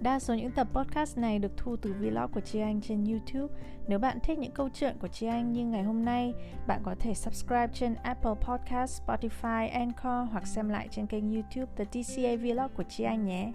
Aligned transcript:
Đa 0.00 0.18
số 0.18 0.34
những 0.34 0.50
tập 0.50 0.66
podcast 0.72 1.18
này 1.18 1.38
được 1.38 1.52
thu 1.56 1.76
từ 1.76 1.92
vlog 1.92 2.32
của 2.32 2.40
Chi 2.40 2.60
Anh 2.60 2.80
trên 2.80 3.04
YouTube. 3.04 3.54
Nếu 3.88 3.98
bạn 3.98 4.18
thích 4.22 4.38
những 4.38 4.52
câu 4.52 4.68
chuyện 4.74 4.96
của 5.00 5.08
Chi 5.08 5.26
Anh 5.26 5.52
như 5.52 5.66
ngày 5.66 5.82
hôm 5.82 6.04
nay, 6.04 6.34
bạn 6.66 6.80
có 6.84 6.94
thể 7.00 7.14
subscribe 7.14 7.68
trên 7.74 7.94
Apple 7.94 8.34
Podcast, 8.40 9.02
Spotify, 9.02 9.70
Anchor 9.72 10.32
hoặc 10.32 10.46
xem 10.46 10.68
lại 10.68 10.88
trên 10.90 11.06
kênh 11.06 11.34
YouTube 11.34 11.72
The 11.76 11.84
TCA 11.84 12.36
Vlog 12.36 12.70
của 12.76 12.82
Chi 12.82 13.04
Anh 13.04 13.26
nhé. 13.26 13.52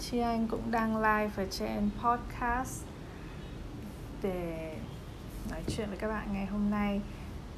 Chi 0.00 0.18
Anh 0.18 0.48
cũng 0.48 0.70
đang 0.70 0.96
live 0.96 1.30
ở 1.36 1.46
trên 1.50 1.90
podcast 2.04 2.84
để 4.22 4.74
nói 5.50 5.60
chuyện 5.68 5.88
với 5.88 5.98
các 5.98 6.08
bạn 6.08 6.28
ngày 6.32 6.46
hôm 6.46 6.70
nay 6.70 7.00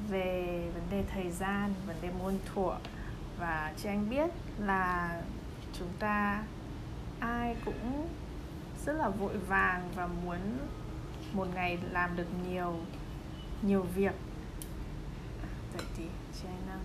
về 0.07 0.63
vấn 0.73 0.83
đề 0.91 1.03
thời 1.13 1.31
gian 1.31 1.73
vấn 1.87 1.95
đề 2.01 2.09
môn 2.19 2.37
thuở. 2.53 2.75
Và 3.39 3.73
chị 3.77 3.89
anh 3.89 4.09
biết 4.09 4.29
là 4.59 5.21
chúng 5.73 5.89
ta 5.99 6.43
ai 7.19 7.55
cũng 7.65 8.07
rất 8.85 8.93
là 8.93 9.09
vội 9.09 9.37
vàng 9.37 9.89
và 9.95 10.07
muốn 10.07 10.39
một 11.33 11.47
ngày 11.55 11.77
làm 11.91 12.15
được 12.15 12.27
nhiều 12.49 12.75
nhiều 13.61 13.81
việc. 13.81 14.13
Vậy 15.73 15.85
thì 15.97 16.03
chị 16.33 16.47
anh 16.47 16.61
đang 16.67 16.79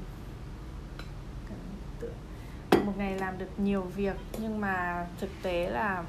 một 2.86 2.92
ngày 2.96 3.18
làm 3.18 3.38
được 3.38 3.50
nhiều 3.58 3.82
việc 3.82 4.16
nhưng 4.38 4.60
mà 4.60 5.06
thực 5.20 5.30
tế 5.42 5.70
là 5.70 6.04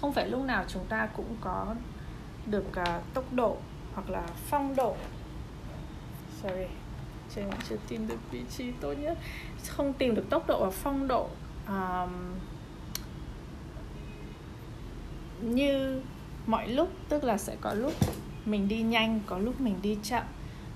không 0.00 0.12
phải 0.12 0.28
lúc 0.28 0.44
nào 0.44 0.64
chúng 0.68 0.84
ta 0.88 1.08
cũng 1.16 1.36
có 1.40 1.74
được 2.46 2.64
uh, 2.68 3.14
tốc 3.14 3.24
độ 3.32 3.56
hoặc 3.94 4.10
là 4.10 4.22
phong 4.50 4.76
độ 4.76 4.96
sorry. 6.42 6.66
Chị 7.34 7.40
chưa 7.68 7.76
tìm 7.88 8.08
được 8.08 8.18
vị 8.30 8.42
trí 8.50 8.70
tốt 8.80 8.92
nhất. 8.92 9.18
Không 9.68 9.92
tìm 9.92 10.14
được 10.14 10.30
tốc 10.30 10.46
độ 10.46 10.64
và 10.64 10.70
phong 10.70 11.08
độ 11.08 11.28
um, 11.68 12.10
như 15.40 16.02
mọi 16.46 16.68
lúc 16.68 16.88
tức 17.08 17.24
là 17.24 17.38
sẽ 17.38 17.56
có 17.60 17.74
lúc 17.74 17.92
mình 18.44 18.68
đi 18.68 18.82
nhanh 18.82 19.20
có 19.26 19.38
lúc 19.38 19.60
mình 19.60 19.78
đi 19.82 19.98
chậm. 20.02 20.22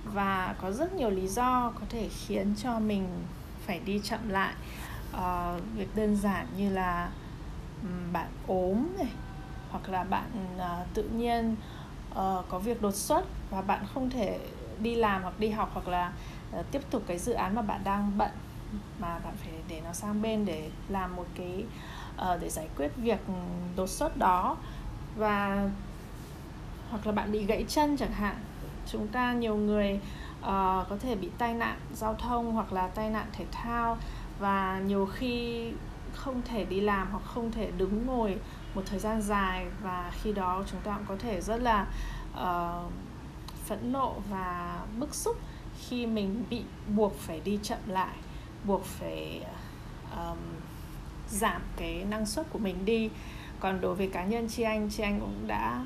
Và 0.05 0.55
có 0.61 0.73
rất 0.73 0.93
nhiều 0.93 1.11
lý 1.11 1.27
do 1.27 1.73
có 1.81 1.87
thể 1.89 2.09
khiến 2.09 2.55
cho 2.63 2.79
mình 2.79 3.09
phải 3.67 3.81
đi 3.81 4.01
chậm 4.05 4.29
lại. 4.29 4.55
Uh, 5.17 5.63
việc 5.77 5.97
đơn 5.97 6.17
giản 6.17 6.47
như 6.57 6.71
là 6.71 7.11
um, 7.83 8.13
bạn 8.13 8.29
ốm 8.47 8.87
này 8.99 9.13
hoặc 9.71 9.89
là 9.89 10.05
bạn 10.05 10.57
uh, 10.57 10.95
tự 10.95 11.03
nhiên 11.03 11.57
uh, 12.11 12.45
có 12.49 12.59
việc 12.59 12.83
đột 12.83 12.95
xuất 12.95 13.25
và 13.51 13.63
bạn 13.63 13.85
không 13.95 14.11
thể 14.11 14.39
đi 14.81 14.95
làm 14.95 15.23
hoặc 15.23 15.41
đi 15.41 15.51
học 15.51 15.71
hoặc 15.75 15.89
là 15.89 16.13
uh, 16.59 16.67
tiếp 16.71 16.81
tục 16.91 17.03
cái 17.07 17.19
dự 17.19 17.33
án 17.33 17.55
mà 17.55 17.63
bạn 17.63 17.81
đang 17.85 18.13
bận 18.19 18.31
mà 18.99 19.19
bạn 19.19 19.35
phải 19.37 19.53
để 19.69 19.81
nó 19.85 19.93
sang 19.93 20.23
bên 20.23 20.45
để 20.45 20.71
làm 20.89 21.17
một 21.17 21.27
cái 21.35 21.65
uh, 22.15 22.41
để 22.41 22.49
giải 22.49 22.69
quyết 22.77 22.89
việc 22.97 23.21
đột 23.77 23.89
xuất 23.89 24.17
đó. 24.17 24.57
Và 25.17 25.69
hoặc 26.91 27.07
là 27.07 27.13
bạn 27.13 27.33
bị 27.33 27.45
gãy 27.45 27.65
chân 27.69 27.97
chẳng 27.97 28.13
hạn 28.13 28.37
chúng 28.87 29.09
ta 29.09 29.33
nhiều 29.33 29.57
người 29.57 30.01
uh, 30.41 30.47
có 30.89 30.97
thể 31.01 31.15
bị 31.15 31.31
tai 31.39 31.55
nạn 31.55 31.79
giao 31.95 32.15
thông 32.15 32.53
hoặc 32.53 32.73
là 32.73 32.89
tai 32.89 33.11
nạn 33.11 33.27
thể 33.33 33.45
thao 33.53 33.99
và 34.39 34.81
nhiều 34.87 35.07
khi 35.07 35.69
không 36.15 36.43
thể 36.43 36.65
đi 36.65 36.81
làm 36.81 37.09
hoặc 37.11 37.23
không 37.25 37.53
thể 37.53 37.71
đứng 37.77 38.07
ngồi 38.07 38.39
một 38.75 38.83
thời 38.87 38.99
gian 38.99 39.23
dài 39.23 39.67
và 39.83 40.13
khi 40.23 40.33
đó 40.33 40.63
chúng 40.71 40.81
ta 40.81 40.95
cũng 40.97 41.07
có 41.07 41.17
thể 41.19 41.41
rất 41.41 41.57
là 41.57 41.87
uh, 42.33 42.93
phẫn 43.67 43.93
nộ 43.93 44.15
và 44.31 44.81
bức 44.99 45.15
xúc 45.15 45.37
khi 45.79 46.07
mình 46.07 46.45
bị 46.51 46.63
buộc 46.97 47.19
phải 47.19 47.41
đi 47.41 47.59
chậm 47.63 47.79
lại 47.87 48.17
buộc 48.65 48.85
phải 48.85 49.45
um, 50.17 50.39
giảm 51.29 51.63
cái 51.77 52.05
năng 52.05 52.27
suất 52.27 52.47
của 52.51 52.59
mình 52.59 52.85
đi. 52.85 53.11
Còn 53.61 53.81
đối 53.81 53.95
với 53.95 54.09
cá 54.09 54.25
nhân 54.25 54.49
chị 54.49 54.63
anh 54.63 54.91
chị 54.91 55.03
anh 55.03 55.21
cũng 55.21 55.47
đã 55.47 55.85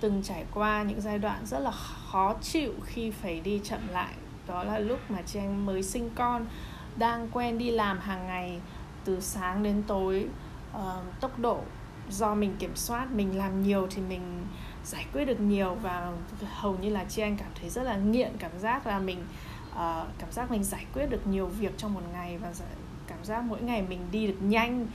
từng 0.00 0.22
trải 0.22 0.44
qua 0.54 0.82
những 0.82 1.00
giai 1.00 1.18
đoạn 1.18 1.46
rất 1.46 1.58
là 1.58 1.70
khó 1.70 2.34
chịu 2.42 2.72
khi 2.84 3.10
phải 3.10 3.40
đi 3.40 3.60
chậm 3.64 3.88
lại. 3.88 4.14
Đó 4.46 4.64
là 4.64 4.78
lúc 4.78 4.98
mà 5.08 5.22
chị 5.26 5.38
anh 5.38 5.66
mới 5.66 5.82
sinh 5.82 6.10
con 6.14 6.46
đang 6.96 7.28
quen 7.32 7.58
đi 7.58 7.70
làm 7.70 7.98
hàng 7.98 8.26
ngày 8.26 8.60
từ 9.04 9.20
sáng 9.20 9.62
đến 9.62 9.82
tối. 9.86 10.26
Uh, 10.76 11.20
tốc 11.20 11.38
độ 11.38 11.60
do 12.10 12.34
mình 12.34 12.56
kiểm 12.58 12.76
soát 12.76 13.12
mình 13.12 13.38
làm 13.38 13.62
nhiều 13.62 13.86
thì 13.90 14.02
mình 14.02 14.46
giải 14.84 15.06
quyết 15.12 15.24
được 15.24 15.40
nhiều 15.40 15.74
và 15.74 16.12
hầu 16.46 16.76
như 16.78 16.90
là 16.90 17.04
chị 17.08 17.22
anh 17.22 17.36
cảm 17.36 17.50
thấy 17.60 17.70
rất 17.70 17.82
là 17.82 17.96
nghiện 17.96 18.32
cảm 18.38 18.58
giác 18.58 18.86
là 18.86 18.98
mình 18.98 19.24
uh, 19.70 20.06
cảm 20.18 20.32
giác 20.32 20.50
mình 20.50 20.64
giải 20.64 20.86
quyết 20.94 21.06
được 21.06 21.26
nhiều 21.26 21.46
việc 21.46 21.72
trong 21.76 21.94
một 21.94 22.02
ngày 22.12 22.38
và 22.38 22.52
cảm 23.06 23.24
giác 23.24 23.44
mỗi 23.44 23.60
ngày 23.62 23.82
mình 23.82 24.00
đi 24.10 24.26
được 24.26 24.38
nhanh. 24.42 24.86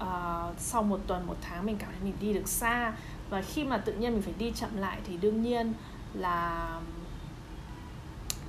Uh, 0.00 0.58
sau 0.58 0.82
một 0.82 1.00
tuần 1.06 1.26
một 1.26 1.36
tháng 1.42 1.66
mình 1.66 1.76
cảm 1.78 1.90
thấy 1.90 2.00
mình 2.04 2.14
đi 2.20 2.32
được 2.32 2.48
xa. 2.48 2.92
Và 3.30 3.42
khi 3.42 3.64
mà 3.64 3.78
tự 3.78 3.92
nhiên 3.92 4.12
mình 4.12 4.22
phải 4.22 4.34
đi 4.38 4.52
chậm 4.54 4.76
lại 4.76 4.98
thì 5.06 5.16
đương 5.16 5.42
nhiên 5.42 5.72
là 6.14 6.68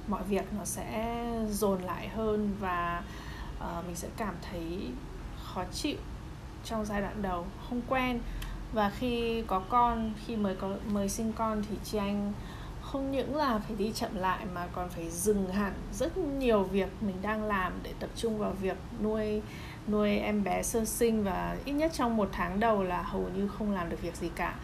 mọi 0.07 0.23
việc 0.23 0.53
nó 0.57 0.65
sẽ 0.65 1.25
dồn 1.49 1.81
lại 1.81 2.07
hơn 2.07 2.55
và 2.59 3.03
uh, 3.57 3.85
mình 3.85 3.95
sẽ 3.95 4.07
cảm 4.17 4.35
thấy 4.51 4.89
khó 5.43 5.63
chịu 5.73 5.97
trong 6.63 6.85
giai 6.85 7.01
đoạn 7.01 7.21
đầu 7.21 7.45
không 7.69 7.81
quen 7.89 8.19
và 8.75 8.89
khi 8.89 9.43
có 9.47 9.59
con, 9.59 10.13
khi 10.25 10.35
mới 10.35 10.55
có, 10.55 10.69
mới 10.91 11.09
sinh 11.09 11.33
con 11.33 11.63
thì 11.69 11.75
chị 11.83 11.97
anh 11.97 12.33
không 12.81 13.11
những 13.11 13.35
là 13.35 13.59
phải 13.67 13.75
đi 13.75 13.91
chậm 13.95 14.15
lại 14.15 14.45
mà 14.53 14.67
còn 14.73 14.89
phải 14.89 15.09
dừng 15.09 15.49
hẳn 15.49 15.73
rất 15.93 16.17
nhiều 16.17 16.63
việc 16.63 16.89
mình 17.01 17.15
đang 17.21 17.43
làm 17.43 17.73
để 17.83 17.93
tập 17.99 18.09
trung 18.15 18.37
vào 18.37 18.51
việc 18.61 18.77
nuôi 19.03 19.41
nuôi 19.87 20.17
em 20.17 20.43
bé 20.43 20.63
sơ 20.63 20.85
sinh. 20.85 21.23
Và 21.23 21.57
ít 21.65 21.71
nhất 21.71 21.91
trong 21.93 22.17
một 22.17 22.29
tháng 22.31 22.59
đầu 22.59 22.83
là 22.83 23.01
hầu 23.01 23.29
như 23.35 23.47
không 23.47 23.71
làm 23.71 23.89
được 23.89 24.01
việc 24.01 24.15
gì 24.15 24.29
cả. 24.35 24.55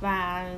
Và 0.00 0.54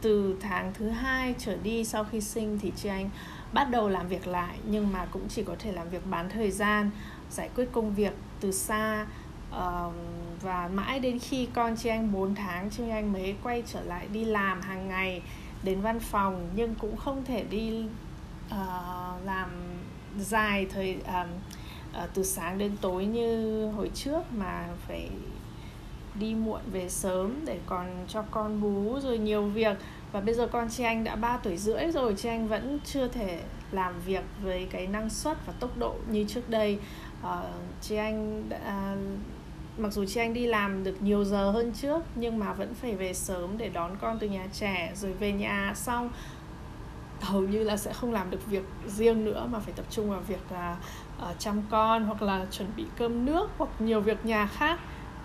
từ 0.00 0.36
tháng 0.40 0.72
thứ 0.74 0.88
hai 0.88 1.34
trở 1.38 1.56
đi 1.56 1.84
sau 1.84 2.04
khi 2.04 2.20
sinh 2.20 2.58
thì 2.62 2.72
chị 2.76 2.88
anh 2.88 3.10
bắt 3.52 3.64
đầu 3.70 3.88
làm 3.88 4.08
việc 4.08 4.26
lại, 4.26 4.58
nhưng 4.64 4.92
mà 4.92 5.06
cũng 5.10 5.28
chỉ 5.28 5.44
có 5.44 5.54
thể 5.58 5.72
làm 5.72 5.90
việc 5.90 6.06
bán 6.10 6.30
thời 6.30 6.50
gian, 6.50 6.90
giải 7.30 7.50
quyết 7.56 7.68
công 7.72 7.94
việc 7.94 8.12
từ 8.40 8.52
xa 8.52 9.06
uh, 9.56 9.92
và 10.42 10.70
mãi 10.74 11.00
đến 11.00 11.18
khi 11.18 11.48
con 11.54 11.76
chị 11.76 11.88
anh 11.88 12.12
4 12.12 12.34
tháng 12.34 12.70
chị 12.70 12.88
anh 12.90 13.12
mới 13.12 13.36
quay 13.42 13.62
trở 13.66 13.80
lại 13.80 14.08
đi 14.12 14.24
làm 14.24 14.60
hàng 14.60 14.88
ngày 14.88 15.22
đến 15.62 15.80
văn 15.80 16.00
phòng 16.00 16.50
nhưng 16.56 16.74
cũng 16.74 16.96
không 16.96 17.24
thể 17.24 17.44
đi 17.50 17.84
uh, 18.46 19.24
làm 19.24 19.50
dài 20.18 20.66
thời 20.70 20.96
um, 21.06 21.28
uh, 22.02 22.10
từ 22.14 22.22
sáng 22.22 22.58
đến 22.58 22.76
tối 22.80 23.04
như 23.06 23.66
hồi 23.66 23.90
trước 23.94 24.32
mà 24.32 24.68
phải 24.88 25.10
đi 26.14 26.34
muộn 26.34 26.60
về 26.72 26.88
sớm 26.88 27.44
để 27.46 27.58
còn 27.66 27.86
cho 28.08 28.22
con 28.30 28.60
bú 28.60 29.00
rồi 29.00 29.18
nhiều 29.18 29.42
việc. 29.46 29.76
Và 30.12 30.20
bây 30.20 30.34
giờ 30.34 30.48
con 30.52 30.68
chị 30.70 30.84
anh 30.84 31.04
đã 31.04 31.16
3 31.16 31.36
tuổi 31.36 31.56
rưỡi 31.56 31.90
rồi 31.90 32.14
chị 32.16 32.28
anh 32.28 32.48
vẫn 32.48 32.78
chưa 32.84 33.08
thể 33.08 33.40
làm 33.70 34.00
việc 34.06 34.24
với 34.42 34.66
cái 34.70 34.86
năng 34.86 35.10
suất 35.10 35.46
và 35.46 35.52
tốc 35.60 35.78
độ 35.78 35.94
như 36.10 36.24
trước 36.28 36.50
đây. 36.50 36.78
Uh, 37.22 37.28
chị 37.80 37.96
anh 37.96 38.48
đã 38.48 38.96
mặc 39.78 39.92
dù 39.92 40.04
chị 40.04 40.20
anh 40.20 40.34
đi 40.34 40.46
làm 40.46 40.84
được 40.84 41.02
nhiều 41.02 41.24
giờ 41.24 41.50
hơn 41.50 41.72
trước 41.72 42.02
nhưng 42.14 42.38
mà 42.38 42.52
vẫn 42.52 42.74
phải 42.74 42.94
về 42.94 43.14
sớm 43.14 43.58
để 43.58 43.68
đón 43.68 43.96
con 44.00 44.18
từ 44.18 44.28
nhà 44.28 44.46
trẻ 44.52 44.92
rồi 44.96 45.12
về 45.12 45.32
nhà 45.32 45.72
xong. 45.76 46.10
Hầu 47.20 47.40
như 47.42 47.62
là 47.62 47.76
sẽ 47.76 47.92
không 47.92 48.12
làm 48.12 48.30
được 48.30 48.46
việc 48.46 48.64
riêng 48.86 49.24
nữa 49.24 49.46
mà 49.50 49.58
phải 49.58 49.72
tập 49.76 49.86
trung 49.90 50.10
vào 50.10 50.20
việc 50.20 50.52
là 50.52 50.76
uh, 51.30 51.38
chăm 51.38 51.62
con 51.70 52.04
hoặc 52.04 52.22
là 52.22 52.46
chuẩn 52.50 52.68
bị 52.76 52.84
cơm 52.96 53.24
nước 53.24 53.50
hoặc 53.58 53.70
nhiều 53.78 54.00
việc 54.00 54.26
nhà 54.26 54.46
khác. 54.46 54.80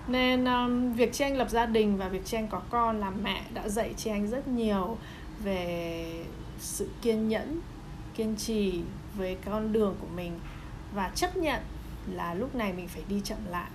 Nên 0.07 0.45
um, 0.45 0.94
việc 0.94 1.13
chị 1.13 1.23
anh 1.23 1.38
lập 1.38 1.49
gia 1.49 1.65
đình 1.65 1.97
và 1.97 2.07
việc 2.07 2.25
chị 2.25 2.38
anh 2.38 2.47
có 2.47 2.61
con 2.69 2.99
làm 2.99 3.23
mẹ 3.23 3.44
đã 3.53 3.69
dạy 3.69 3.94
chị 3.97 4.09
anh 4.09 4.27
rất 4.27 4.47
nhiều 4.47 4.97
về 5.44 6.23
sự 6.59 6.89
kiên 7.01 7.27
nhẫn 7.27 7.59
kiên 8.15 8.35
trì 8.35 8.81
với 9.15 9.38
con 9.45 9.73
đường 9.73 9.95
của 10.01 10.07
mình. 10.15 10.39
Và 10.94 11.11
chấp 11.15 11.38
nhận 11.38 11.61
là 12.11 12.33
lúc 12.33 12.55
này 12.55 12.73
mình 12.73 12.88
phải 12.88 13.03
đi 13.09 13.21
chậm 13.23 13.38
lại 13.49 13.69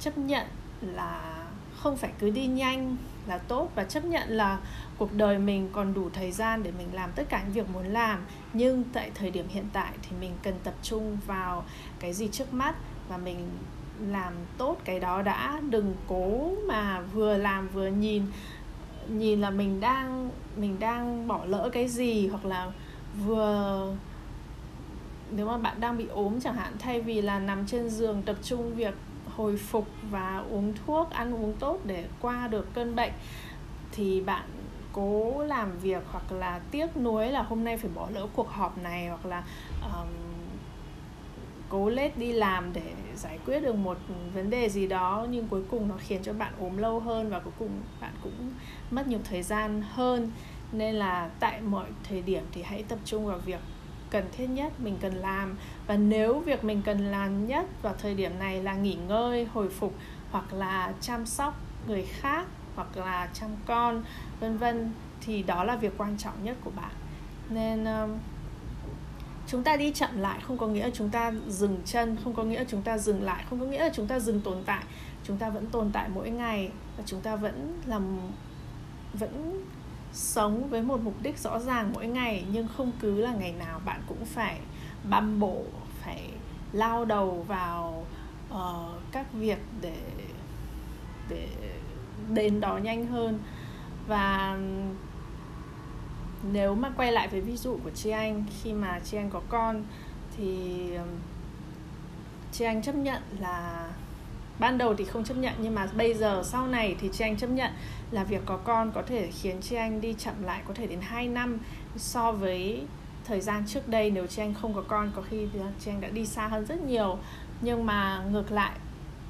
chấp 0.00 0.18
nhận 0.18 0.46
là 0.80 1.46
không 1.76 1.96
phải 1.96 2.10
cứ 2.18 2.30
đi 2.30 2.46
nhanh 2.46 2.96
là 3.26 3.38
tốt 3.38 3.70
và 3.74 3.84
chấp 3.84 4.04
nhận 4.04 4.28
là 4.28 4.58
cuộc 4.98 5.12
đời 5.12 5.38
mình 5.38 5.68
còn 5.72 5.94
đủ 5.94 6.10
thời 6.12 6.32
gian 6.32 6.62
để 6.62 6.72
mình 6.78 6.88
làm 6.92 7.10
tất 7.14 7.28
cả 7.28 7.42
những 7.42 7.52
việc 7.52 7.70
muốn 7.70 7.86
làm. 7.86 8.20
Nhưng 8.52 8.84
tại 8.92 9.10
thời 9.14 9.30
điểm 9.30 9.48
hiện 9.48 9.64
tại 9.72 9.92
thì 10.02 10.16
mình 10.20 10.32
cần 10.42 10.54
tập 10.64 10.74
trung 10.82 11.18
vào 11.26 11.64
cái 11.98 12.12
gì 12.12 12.28
trước 12.28 12.52
mắt 12.52 12.74
và 13.08 13.16
mình 13.16 13.48
làm 14.08 14.32
tốt 14.58 14.76
cái 14.84 15.00
đó 15.00 15.22
đã. 15.22 15.60
Đừng 15.70 15.94
cố 16.08 16.50
mà 16.68 17.00
vừa 17.00 17.36
làm 17.36 17.68
vừa 17.68 17.88
nhìn 17.88 18.22
nhìn 19.08 19.40
là 19.40 19.50
mình 19.50 19.80
đang 19.80 20.30
mình 20.56 20.78
đang 20.78 21.28
bỏ 21.28 21.44
lỡ 21.44 21.70
cái 21.72 21.88
gì 21.88 22.28
hoặc 22.28 22.44
là 22.44 22.70
vừa, 23.26 23.94
nếu 25.30 25.46
mà 25.46 25.58
bạn 25.58 25.80
đang 25.80 25.98
bị 25.98 26.06
ốm 26.06 26.40
chẳng 26.40 26.56
hạn, 26.56 26.72
thay 26.78 27.00
vì 27.00 27.22
là 27.22 27.38
nằm 27.38 27.66
trên 27.66 27.90
giường 27.90 28.22
tập 28.22 28.36
trung 28.42 28.74
việc 28.74 28.94
hồi 29.36 29.56
phục 29.56 29.86
và 30.10 30.44
uống 30.50 30.72
thuốc 30.86 31.10
ăn 31.10 31.34
uống 31.34 31.52
tốt 31.58 31.80
để 31.84 32.04
qua 32.20 32.48
được 32.48 32.74
cơn 32.74 32.96
bệnh 32.96 33.12
thì 33.92 34.20
bạn 34.20 34.44
cố 34.92 35.42
làm 35.42 35.78
việc 35.78 36.02
hoặc 36.10 36.32
là 36.32 36.60
tiếc 36.70 36.96
nuối 36.96 37.30
là 37.30 37.42
hôm 37.42 37.64
nay 37.64 37.76
phải 37.76 37.90
bỏ 37.94 38.08
lỡ 38.14 38.26
cuộc 38.32 38.48
họp 38.48 38.78
này 38.78 39.08
hoặc 39.08 39.26
là 39.26 39.44
um, 39.82 40.08
cố 41.68 41.88
lết 41.88 42.18
đi 42.18 42.32
làm 42.32 42.72
để 42.72 42.92
giải 43.16 43.38
quyết 43.46 43.60
được 43.60 43.74
một 43.74 43.98
vấn 44.34 44.50
đề 44.50 44.68
gì 44.68 44.86
đó 44.86 45.26
nhưng 45.30 45.48
cuối 45.48 45.62
cùng 45.70 45.88
nó 45.88 45.94
khiến 45.98 46.22
cho 46.22 46.32
bạn 46.32 46.52
ốm 46.60 46.76
lâu 46.76 47.00
hơn 47.00 47.30
và 47.30 47.38
cuối 47.38 47.52
cùng 47.58 47.70
bạn 48.00 48.12
cũng 48.22 48.52
mất 48.90 49.08
nhiều 49.08 49.20
thời 49.24 49.42
gian 49.42 49.82
hơn. 49.90 50.30
Nên 50.72 50.94
là 50.94 51.30
tại 51.40 51.60
mọi 51.60 51.86
thời 52.08 52.22
điểm 52.22 52.44
thì 52.52 52.62
hãy 52.62 52.82
tập 52.88 52.98
trung 53.04 53.26
vào 53.26 53.38
việc 53.38 53.60
cần 54.10 54.24
thiết 54.32 54.46
nhất 54.46 54.80
mình 54.80 54.96
cần 55.00 55.14
làm. 55.14 55.56
Và 55.86 55.96
nếu 55.96 56.38
việc 56.40 56.64
mình 56.64 56.82
cần 56.84 57.10
làm 57.10 57.46
nhất 57.46 57.66
vào 57.82 57.94
thời 58.02 58.14
điểm 58.14 58.38
này 58.38 58.62
là 58.62 58.74
nghỉ 58.74 58.94
ngơi 59.08 59.44
hồi 59.44 59.68
phục 59.68 59.94
hoặc 60.30 60.52
là 60.52 60.92
chăm 61.00 61.26
sóc 61.26 61.60
người 61.86 62.02
khác 62.02 62.46
hoặc 62.76 62.96
là 62.96 63.28
chăm 63.34 63.50
con 63.66 64.02
vân 64.40 64.58
vân 64.58 64.92
thì 65.20 65.42
đó 65.42 65.64
là 65.64 65.76
việc 65.76 65.92
quan 65.98 66.16
trọng 66.18 66.44
nhất 66.44 66.56
của 66.64 66.70
bạn. 66.76 66.90
Nên 67.50 67.84
um, 67.84 68.10
chúng 69.46 69.62
ta 69.62 69.76
đi 69.76 69.92
chậm 69.92 70.18
lại 70.18 70.40
không 70.42 70.58
có 70.58 70.66
nghĩa 70.66 70.84
là 70.84 70.90
chúng 70.94 71.10
ta 71.10 71.32
dừng 71.48 71.78
chân 71.84 72.16
không 72.24 72.34
có 72.34 72.42
nghĩa 72.42 72.58
là 72.58 72.64
chúng 72.68 72.82
ta 72.82 72.98
dừng 72.98 73.22
lại 73.22 73.44
không 73.50 73.60
có 73.60 73.66
nghĩa 73.66 73.84
là 73.84 73.90
chúng 73.94 74.06
ta 74.06 74.18
dừng 74.18 74.40
tồn 74.40 74.62
tại. 74.66 74.84
Chúng 75.24 75.36
ta 75.36 75.50
vẫn 75.50 75.66
tồn 75.66 75.90
tại 75.92 76.08
mỗi 76.08 76.30
ngày 76.30 76.70
và 76.96 77.02
chúng 77.06 77.20
ta 77.20 77.36
vẫn 77.36 77.80
làm 77.86 78.18
vẫn 79.14 79.64
sống 80.16 80.68
với 80.70 80.82
một 80.82 81.00
mục 81.02 81.14
đích 81.22 81.38
rõ 81.38 81.58
ràng 81.58 81.92
mỗi 81.94 82.06
ngày 82.06 82.44
nhưng 82.52 82.68
không 82.76 82.92
cứ 83.00 83.20
là 83.20 83.32
ngày 83.32 83.52
nào 83.52 83.80
bạn 83.84 84.00
cũng 84.08 84.24
phải 84.24 84.60
băm 85.10 85.40
bổ 85.40 85.62
phải 86.00 86.30
lao 86.72 87.04
đầu 87.04 87.44
vào 87.48 88.06
uh, 88.52 89.12
các 89.12 89.32
việc 89.32 89.58
để 89.80 90.00
để 91.28 91.48
đến 92.28 92.60
đó 92.60 92.76
nhanh 92.76 93.06
hơn. 93.06 93.38
Và 94.06 94.58
nếu 96.52 96.74
mà 96.74 96.90
quay 96.96 97.12
lại 97.12 97.28
với 97.28 97.40
ví 97.40 97.56
dụ 97.56 97.78
của 97.84 97.90
chị 97.90 98.10
anh 98.10 98.44
khi 98.62 98.72
mà 98.72 99.00
chị 99.04 99.16
anh 99.16 99.30
có 99.30 99.40
con 99.48 99.84
thì 100.36 100.90
chị 102.52 102.64
anh 102.64 102.82
chấp 102.82 102.94
nhận 102.94 103.22
là 103.38 103.88
ban 104.58 104.78
đầu 104.78 104.94
thì 104.94 105.04
không 105.04 105.24
chấp 105.24 105.36
nhận 105.36 105.54
nhưng 105.58 105.74
mà 105.74 105.88
bây 105.96 106.14
giờ 106.14 106.42
sau 106.44 106.66
này 106.66 106.96
thì 107.00 107.10
chị 107.12 107.24
anh 107.24 107.36
chấp 107.36 107.50
nhận 107.50 107.72
là 108.10 108.24
việc 108.24 108.42
có 108.46 108.56
con 108.56 108.92
có 108.92 109.02
thể 109.02 109.30
khiến 109.30 109.56
chị 109.60 109.76
anh 109.76 110.00
đi 110.00 110.14
chậm 110.18 110.34
lại 110.42 110.62
có 110.68 110.74
thể 110.74 110.86
đến 110.86 111.00
2 111.02 111.28
năm 111.28 111.58
so 111.96 112.32
với 112.32 112.86
thời 113.26 113.40
gian 113.40 113.64
trước 113.66 113.88
đây. 113.88 114.10
Nếu 114.10 114.26
chị 114.26 114.42
anh 114.42 114.54
không 114.54 114.74
có 114.74 114.82
con 114.88 115.12
có 115.16 115.22
khi 115.30 115.48
chị 115.80 115.90
anh 115.90 116.00
đã 116.00 116.08
đi 116.08 116.26
xa 116.26 116.48
hơn 116.48 116.64
rất 116.64 116.80
nhiều. 116.80 117.18
Nhưng 117.60 117.86
mà 117.86 118.24
ngược 118.30 118.52
lại 118.52 118.72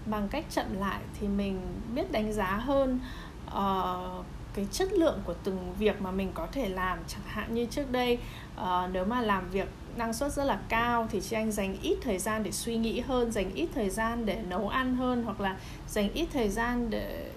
bằng 0.07 0.29
cách 0.29 0.45
chậm 0.51 0.67
lại 0.79 1.01
thì 1.21 1.29
mình 1.29 1.61
biết 1.95 2.13
đánh 2.13 2.33
giá 2.33 2.57
hơn 2.57 3.01
uh, 3.47 4.25
cái 4.55 4.67
chất 4.73 4.93
lượng 4.93 5.21
của 5.25 5.35
từng 5.45 5.75
việc 5.79 6.03
mà 6.03 6.11
mình 6.11 6.31
có 6.35 6.47
thể 6.53 6.69
làm. 6.69 6.99
Chẳng 7.07 7.27
hạn 7.27 7.55
như 7.55 7.67
trước 7.67 7.93
đây 7.93 8.19
uh, 8.61 8.67
nếu 8.93 9.05
mà 9.05 9.21
làm 9.21 9.51
việc 9.51 9.69
năng 9.99 10.13
suất 10.13 10.33
rất 10.33 10.45
là 10.45 10.59
cao 10.69 11.09
thì 11.11 11.21
chị 11.21 11.37
anh 11.37 11.53
dành 11.53 11.77
ít 11.83 11.97
thời 12.03 12.19
gian 12.19 12.43
để 12.43 12.53
suy 12.53 12.77
nghĩ 12.77 13.01
hơn 13.01 13.33
dành 13.33 13.55
ít 13.55 13.69
thời 13.75 13.91
gian 13.91 14.27
để 14.27 14.43
nấu 14.49 14.69
ăn 14.69 14.97
hơn 14.97 15.23
hoặc 15.25 15.41
là 15.41 15.57
dành 15.89 16.13
ít 16.13 16.29
thời 16.33 16.49
gian 16.49 16.91
để 16.91 17.31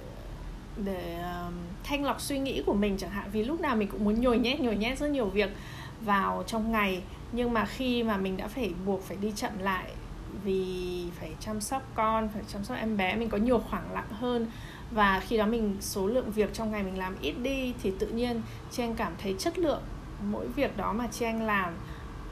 để 0.86 1.22
um, 1.46 1.54
thanh 1.84 2.06
lọc 2.06 2.22
suy 2.22 2.40
nghĩ 2.40 2.64
của 2.66 2.74
mình 2.74 2.98
chẳng 2.98 3.10
hạn. 3.10 3.30
Vì 3.32 3.44
lúc 3.44 3.60
nào 3.60 3.76
mình 3.76 3.88
cũng 3.88 4.04
muốn 4.04 4.22
nhồi 4.22 4.38
nhét 4.38 4.60
nhồi 4.60 4.76
nhét 4.76 5.00
rất 5.00 5.10
nhiều 5.10 5.26
việc 5.26 5.50
vào 6.02 6.44
trong 6.48 6.72
ngày. 6.72 7.02
Nhưng 7.32 7.54
mà 7.54 7.66
khi 7.66 8.04
mà 8.04 8.18
mình 8.18 8.38
đã 8.38 8.48
phải 8.48 8.74
buộc 8.86 9.04
phải 9.04 9.18
đi 9.22 9.32
chậm 9.36 9.60
lại 9.60 9.92
vì 10.44 11.06
phải 11.20 11.32
chăm 11.40 11.62
sóc 11.62 11.92
con 11.96 12.30
phải 12.34 12.44
chăm 12.54 12.64
sóc 12.64 12.78
em 12.78 12.98
bé 12.98 13.16
mình 13.16 13.30
có 13.30 13.38
nhiều 13.38 13.60
khoảng 13.70 13.94
lặng 13.94 14.10
hơn. 14.12 14.48
Và 14.92 15.20
khi 15.28 15.38
đó 15.38 15.46
mình 15.46 15.78
số 15.80 16.08
lượng 16.08 16.32
việc 16.32 16.54
trong 16.54 16.72
ngày 16.72 16.84
mình 16.84 16.98
làm 16.98 17.16
ít 17.22 17.34
đi 17.42 17.74
thì 17.84 17.94
tự 18.00 18.08
nhiên 18.08 18.42
chị 18.72 18.84
anh 18.84 18.96
cảm 18.96 19.14
thấy 19.22 19.36
chất 19.40 19.60
lượng 19.60 19.82
mỗi 20.24 20.48
việc 20.48 20.78
đó 20.78 20.94
mà 20.94 21.08
chị 21.12 21.26
anh 21.26 21.42
làm 21.42 21.74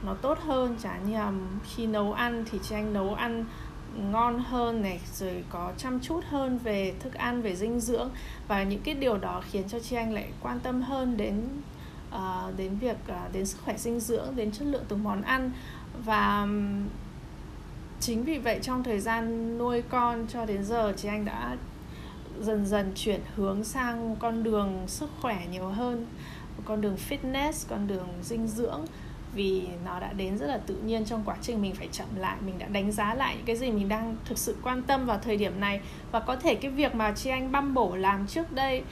nó 0.04 0.14
tốt 0.14 0.38
hơn 0.38 0.76
chả 0.82 0.98
như 0.98 1.14
là 1.14 1.32
khi 1.64 1.86
nấu 1.86 2.12
ăn 2.12 2.44
thì 2.50 2.58
chị 2.62 2.74
anh 2.74 2.92
nấu 2.92 3.14
ăn 3.14 3.44
ngon 4.10 4.38
hơn 4.38 4.82
này 4.82 5.00
rồi 5.14 5.44
có 5.50 5.72
chăm 5.76 6.00
chút 6.00 6.20
hơn 6.28 6.58
về 6.58 6.94
thức 7.00 7.14
ăn 7.14 7.42
về 7.42 7.56
dinh 7.56 7.80
dưỡng. 7.80 8.10
Và 8.48 8.62
những 8.62 8.80
cái 8.80 8.94
điều 8.94 9.18
đó 9.18 9.42
khiến 9.50 9.68
cho 9.68 9.78
chị 9.80 9.96
anh 9.96 10.12
lại 10.12 10.28
quan 10.42 10.60
tâm 10.60 10.82
hơn 10.82 11.16
đến 11.16 11.42
uh, 12.14 12.56
đến 12.56 12.78
việc 12.78 12.96
uh, 13.08 13.32
đến 13.32 13.46
sức 13.46 13.58
khỏe 13.64 13.76
dinh 13.76 14.00
dưỡng 14.00 14.36
đến 14.36 14.52
chất 14.52 14.64
lượng 14.64 14.84
từng 14.88 15.04
món 15.04 15.22
ăn. 15.22 15.52
Và 16.04 16.48
chính 18.00 18.24
vì 18.24 18.38
vậy 18.38 18.58
trong 18.62 18.82
thời 18.82 19.00
gian 19.00 19.58
nuôi 19.58 19.82
con 19.82 20.26
cho 20.28 20.44
đến 20.44 20.64
giờ 20.64 20.92
chị 20.96 21.08
anh 21.08 21.24
đã 21.24 21.56
dần 22.40 22.66
dần 22.66 22.92
chuyển 22.94 23.20
hướng 23.36 23.64
sang 23.64 24.16
con 24.18 24.42
đường 24.42 24.84
sức 24.86 25.10
khỏe 25.20 25.46
nhiều 25.50 25.68
hơn. 25.68 26.06
Con 26.64 26.80
đường 26.80 26.96
fitness 27.08 27.66
con 27.68 27.86
đường 27.86 28.08
dinh 28.22 28.46
dưỡng 28.46 28.84
vì 29.34 29.66
nó 29.84 30.00
đã 30.00 30.12
đến 30.12 30.38
rất 30.38 30.46
là 30.46 30.58
tự 30.58 30.74
nhiên 30.74 31.04
trong 31.04 31.22
quá 31.24 31.36
trình 31.42 31.62
mình 31.62 31.74
phải 31.74 31.88
chậm 31.92 32.06
lại, 32.16 32.36
mình 32.46 32.58
đã 32.58 32.66
đánh 32.66 32.92
giá 32.92 33.14
lại 33.14 33.34
những 33.36 33.46
cái 33.46 33.56
gì 33.56 33.70
mình 33.70 33.88
đang 33.88 34.16
thực 34.24 34.38
sự 34.38 34.56
quan 34.62 34.82
tâm 34.82 35.06
vào 35.06 35.18
thời 35.18 35.36
điểm 35.36 35.60
này. 35.60 35.80
Và 36.12 36.20
có 36.20 36.36
thể 36.36 36.54
cái 36.54 36.70
việc 36.70 36.94
mà 36.94 37.12
chị 37.12 37.30
anh 37.30 37.52
băm 37.52 37.74
bổ 37.74 37.96
làm 37.96 38.26
trước 38.26 38.52
đây, 38.52 38.82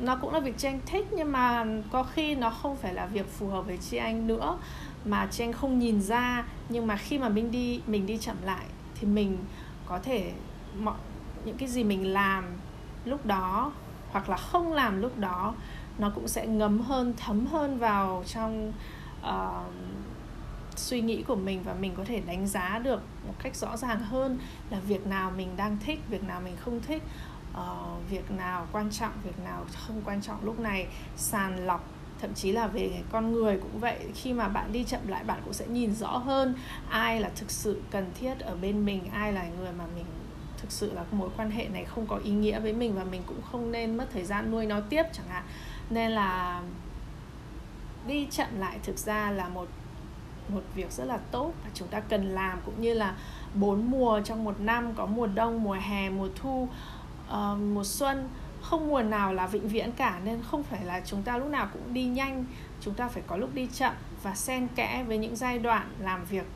nó 0.00 0.16
cũng 0.16 0.32
là 0.34 0.40
việc 0.40 0.58
chị 0.58 0.68
anh 0.68 0.80
thích, 0.86 1.06
nhưng 1.10 1.32
mà 1.32 1.64
có 1.90 2.02
khi 2.02 2.34
nó 2.34 2.50
không 2.50 2.76
phải 2.76 2.94
là 2.94 3.06
việc 3.06 3.28
phù 3.28 3.48
hợp 3.48 3.66
với 3.66 3.78
chị 3.78 3.96
anh 3.96 4.26
nữa, 4.26 4.58
mà 5.04 5.28
chị 5.30 5.44
anh 5.44 5.52
không 5.52 5.78
nhìn 5.78 6.00
ra. 6.00 6.44
Nhưng 6.68 6.86
mà 6.86 6.96
khi 6.96 7.18
mà 7.18 7.28
mình 7.28 7.50
đi 7.50 7.80
mình 7.86 8.06
đi 8.06 8.18
chậm 8.18 8.36
lại 8.44 8.64
thì 8.94 9.06
mình 9.06 9.38
có 9.86 9.98
thể 9.98 10.32
mọi, 10.78 10.96
những 11.44 11.56
cái 11.56 11.68
gì 11.68 11.84
mình 11.84 12.12
làm 12.12 12.44
lúc 13.04 13.26
đó 13.26 13.72
hoặc 14.10 14.28
là 14.28 14.36
không 14.36 14.72
làm 14.72 15.00
lúc 15.00 15.18
đó, 15.18 15.54
nó 15.98 16.10
cũng 16.14 16.28
sẽ 16.28 16.46
ngấm 16.46 16.80
hơn, 16.80 17.14
thấm 17.16 17.46
hơn 17.46 17.78
vào 17.78 18.24
trong 18.26 18.72
uh, 19.28 19.72
suy 20.76 21.00
nghĩ 21.00 21.22
của 21.22 21.36
mình 21.36 21.62
và 21.62 21.74
mình 21.74 21.94
có 21.96 22.04
thể 22.04 22.20
đánh 22.20 22.46
giá 22.46 22.78
được 22.78 23.02
một 23.26 23.34
cách 23.42 23.56
rõ 23.56 23.76
ràng 23.76 24.00
hơn 24.00 24.38
là 24.70 24.80
việc 24.80 25.06
nào 25.06 25.30
mình 25.30 25.48
đang 25.56 25.76
thích 25.78 26.00
việc 26.08 26.24
nào 26.24 26.40
mình 26.40 26.56
không 26.60 26.80
thích. 26.80 27.02
Uh, 27.52 28.10
việc 28.10 28.30
nào 28.30 28.66
quan 28.72 28.90
trọng 28.90 29.12
việc 29.24 29.38
nào 29.44 29.64
không 29.86 30.02
quan 30.04 30.22
trọng 30.22 30.44
lúc 30.44 30.60
này 30.60 30.86
sàn 31.16 31.66
lọc 31.66 31.88
thậm 32.20 32.34
chí 32.34 32.52
là 32.52 32.66
về 32.66 33.02
con 33.12 33.32
người 33.32 33.58
cũng 33.58 33.80
vậy. 33.80 33.98
Khi 34.14 34.32
mà 34.32 34.48
bạn 34.48 34.72
đi 34.72 34.84
chậm 34.84 35.08
lại 35.08 35.24
bạn 35.24 35.40
cũng 35.44 35.52
sẽ 35.52 35.66
nhìn 35.66 35.94
rõ 35.94 36.16
hơn 36.16 36.54
ai 36.88 37.20
là 37.20 37.30
thực 37.36 37.50
sự 37.50 37.82
cần 37.90 38.10
thiết 38.20 38.38
ở 38.38 38.56
bên 38.56 38.84
mình 38.84 39.06
ai 39.12 39.32
là 39.32 39.48
người 39.60 39.72
mà 39.72 39.84
mình 39.94 40.04
thực 40.58 40.72
sự 40.72 40.92
là 40.92 41.04
mối 41.12 41.30
quan 41.36 41.50
hệ 41.50 41.68
này 41.68 41.84
không 41.84 42.06
có 42.06 42.16
ý 42.16 42.30
nghĩa 42.30 42.60
với 42.60 42.72
mình 42.72 42.94
và 42.94 43.04
mình 43.04 43.22
cũng 43.26 43.42
không 43.52 43.72
nên 43.72 43.96
mất 43.96 44.06
thời 44.12 44.24
gian 44.24 44.50
nuôi 44.50 44.66
nó 44.66 44.80
tiếp 44.80 45.02
chẳng 45.12 45.28
hạn. 45.28 45.44
Nên 45.90 46.10
là 46.10 46.62
đi 48.06 48.26
chậm 48.30 48.48
lại 48.58 48.78
thực 48.82 48.98
ra 48.98 49.30
là 49.30 49.48
một 49.48 49.68
một 50.48 50.62
việc 50.74 50.92
rất 50.92 51.04
là 51.04 51.18
tốt 51.30 51.52
và 51.64 51.70
chúng 51.74 51.88
ta 51.88 52.00
cần 52.00 52.34
làm 52.34 52.58
cũng 52.64 52.80
như 52.80 52.94
là 52.94 53.14
bốn 53.54 53.90
mùa 53.90 54.20
trong 54.24 54.44
một 54.44 54.60
năm 54.60 54.94
có 54.94 55.06
mùa 55.06 55.26
đông 55.26 55.62
mùa 55.62 55.76
hè 55.80 56.10
mùa 56.10 56.28
thu 56.36 56.68
uh, 57.30 57.58
mùa 57.58 57.84
xuân. 57.84 58.28
Không 58.62 58.88
mùa 58.88 59.02
nào 59.02 59.34
là 59.34 59.46
vĩnh 59.46 59.68
viễn 59.68 59.92
cả 59.92 60.20
nên 60.24 60.42
không 60.42 60.62
phải 60.62 60.84
là 60.84 61.00
chúng 61.06 61.22
ta 61.22 61.36
lúc 61.36 61.48
nào 61.48 61.68
cũng 61.72 61.94
đi 61.94 62.04
nhanh. 62.04 62.44
Chúng 62.80 62.94
ta 62.94 63.08
phải 63.08 63.22
có 63.26 63.36
lúc 63.36 63.54
đi 63.54 63.68
chậm 63.72 63.94
và 64.22 64.34
xen 64.34 64.68
kẽ 64.76 65.04
với 65.08 65.18
những 65.18 65.36
giai 65.36 65.58
đoạn 65.58 65.92
làm 65.98 66.24
việc 66.24 66.46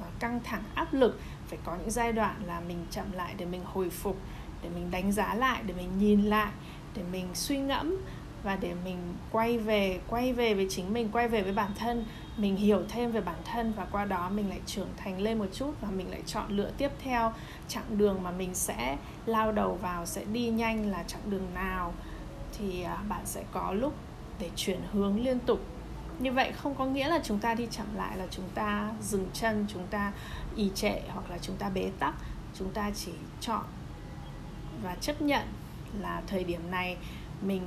ờ, 0.00 0.06
căng 0.18 0.40
thẳng 0.44 0.62
áp 0.74 0.94
lực. 0.94 1.20
Phải 1.46 1.58
có 1.64 1.76
những 1.76 1.90
giai 1.90 2.12
đoạn 2.12 2.34
là 2.46 2.60
mình 2.60 2.86
chậm 2.90 3.12
lại 3.12 3.34
để 3.36 3.46
mình 3.46 3.62
hồi 3.64 3.90
phục 3.90 4.16
để 4.62 4.68
mình 4.68 4.90
đánh 4.90 5.12
giá 5.12 5.34
lại 5.34 5.62
để 5.66 5.74
mình 5.74 5.98
nhìn 5.98 6.22
lại 6.22 6.52
để 6.94 7.02
mình 7.12 7.26
suy 7.34 7.58
ngẫm 7.58 7.96
và 8.42 8.56
để 8.56 8.74
mình 8.84 8.98
quay 9.32 9.58
về 9.58 10.00
quay 10.08 10.32
về 10.32 10.54
với 10.54 10.66
chính 10.70 10.92
mình, 10.92 11.08
quay 11.12 11.28
về 11.28 11.42
với 11.42 11.52
bản 11.52 11.70
thân, 11.78 12.04
mình 12.36 12.56
hiểu 12.56 12.82
thêm 12.88 13.12
về 13.12 13.20
bản 13.20 13.38
thân 13.44 13.72
và 13.76 13.86
qua 13.92 14.04
đó 14.04 14.30
mình 14.30 14.48
lại 14.48 14.60
trưởng 14.66 14.88
thành 14.96 15.20
lên 15.20 15.38
một 15.38 15.46
chút 15.52 15.72
và 15.80 15.88
mình 15.90 16.10
lại 16.10 16.22
chọn 16.26 16.44
lựa 16.48 16.70
tiếp 16.78 16.90
theo 17.02 17.32
chặng 17.68 17.98
đường 17.98 18.22
mà 18.22 18.30
mình 18.30 18.54
sẽ 18.54 18.96
lao 19.26 19.52
đầu 19.52 19.78
vào, 19.82 20.06
sẽ 20.06 20.24
đi 20.24 20.48
nhanh 20.48 20.90
là 20.90 21.02
chặng 21.02 21.30
đường 21.30 21.54
nào 21.54 21.92
thì 22.58 22.82
à, 22.82 22.96
bạn 23.08 23.20
sẽ 23.24 23.44
có 23.52 23.72
lúc 23.72 23.94
để 24.38 24.50
chuyển 24.56 24.80
hướng 24.92 25.24
liên 25.24 25.38
tục. 25.38 25.60
Như 26.18 26.32
vậy 26.32 26.52
không 26.52 26.74
có 26.74 26.86
nghĩa 26.86 27.08
là 27.08 27.20
chúng 27.24 27.38
ta 27.38 27.54
đi 27.54 27.66
chậm 27.70 27.86
lại, 27.96 28.16
là 28.16 28.26
chúng 28.30 28.48
ta 28.54 28.90
dừng 29.00 29.28
chân, 29.32 29.66
chúng 29.68 29.86
ta 29.86 30.12
ì 30.56 30.70
trệ 30.74 31.00
hoặc 31.08 31.30
là 31.30 31.38
chúng 31.38 31.56
ta 31.56 31.68
bế 31.68 31.90
tắc. 31.98 32.14
Chúng 32.54 32.70
ta 32.70 32.90
chỉ 32.94 33.12
chọn 33.40 33.64
và 34.82 34.96
chấp 35.00 35.22
nhận 35.22 35.46
là 36.00 36.22
thời 36.26 36.44
điểm 36.44 36.70
này 36.70 36.96
mình 37.42 37.62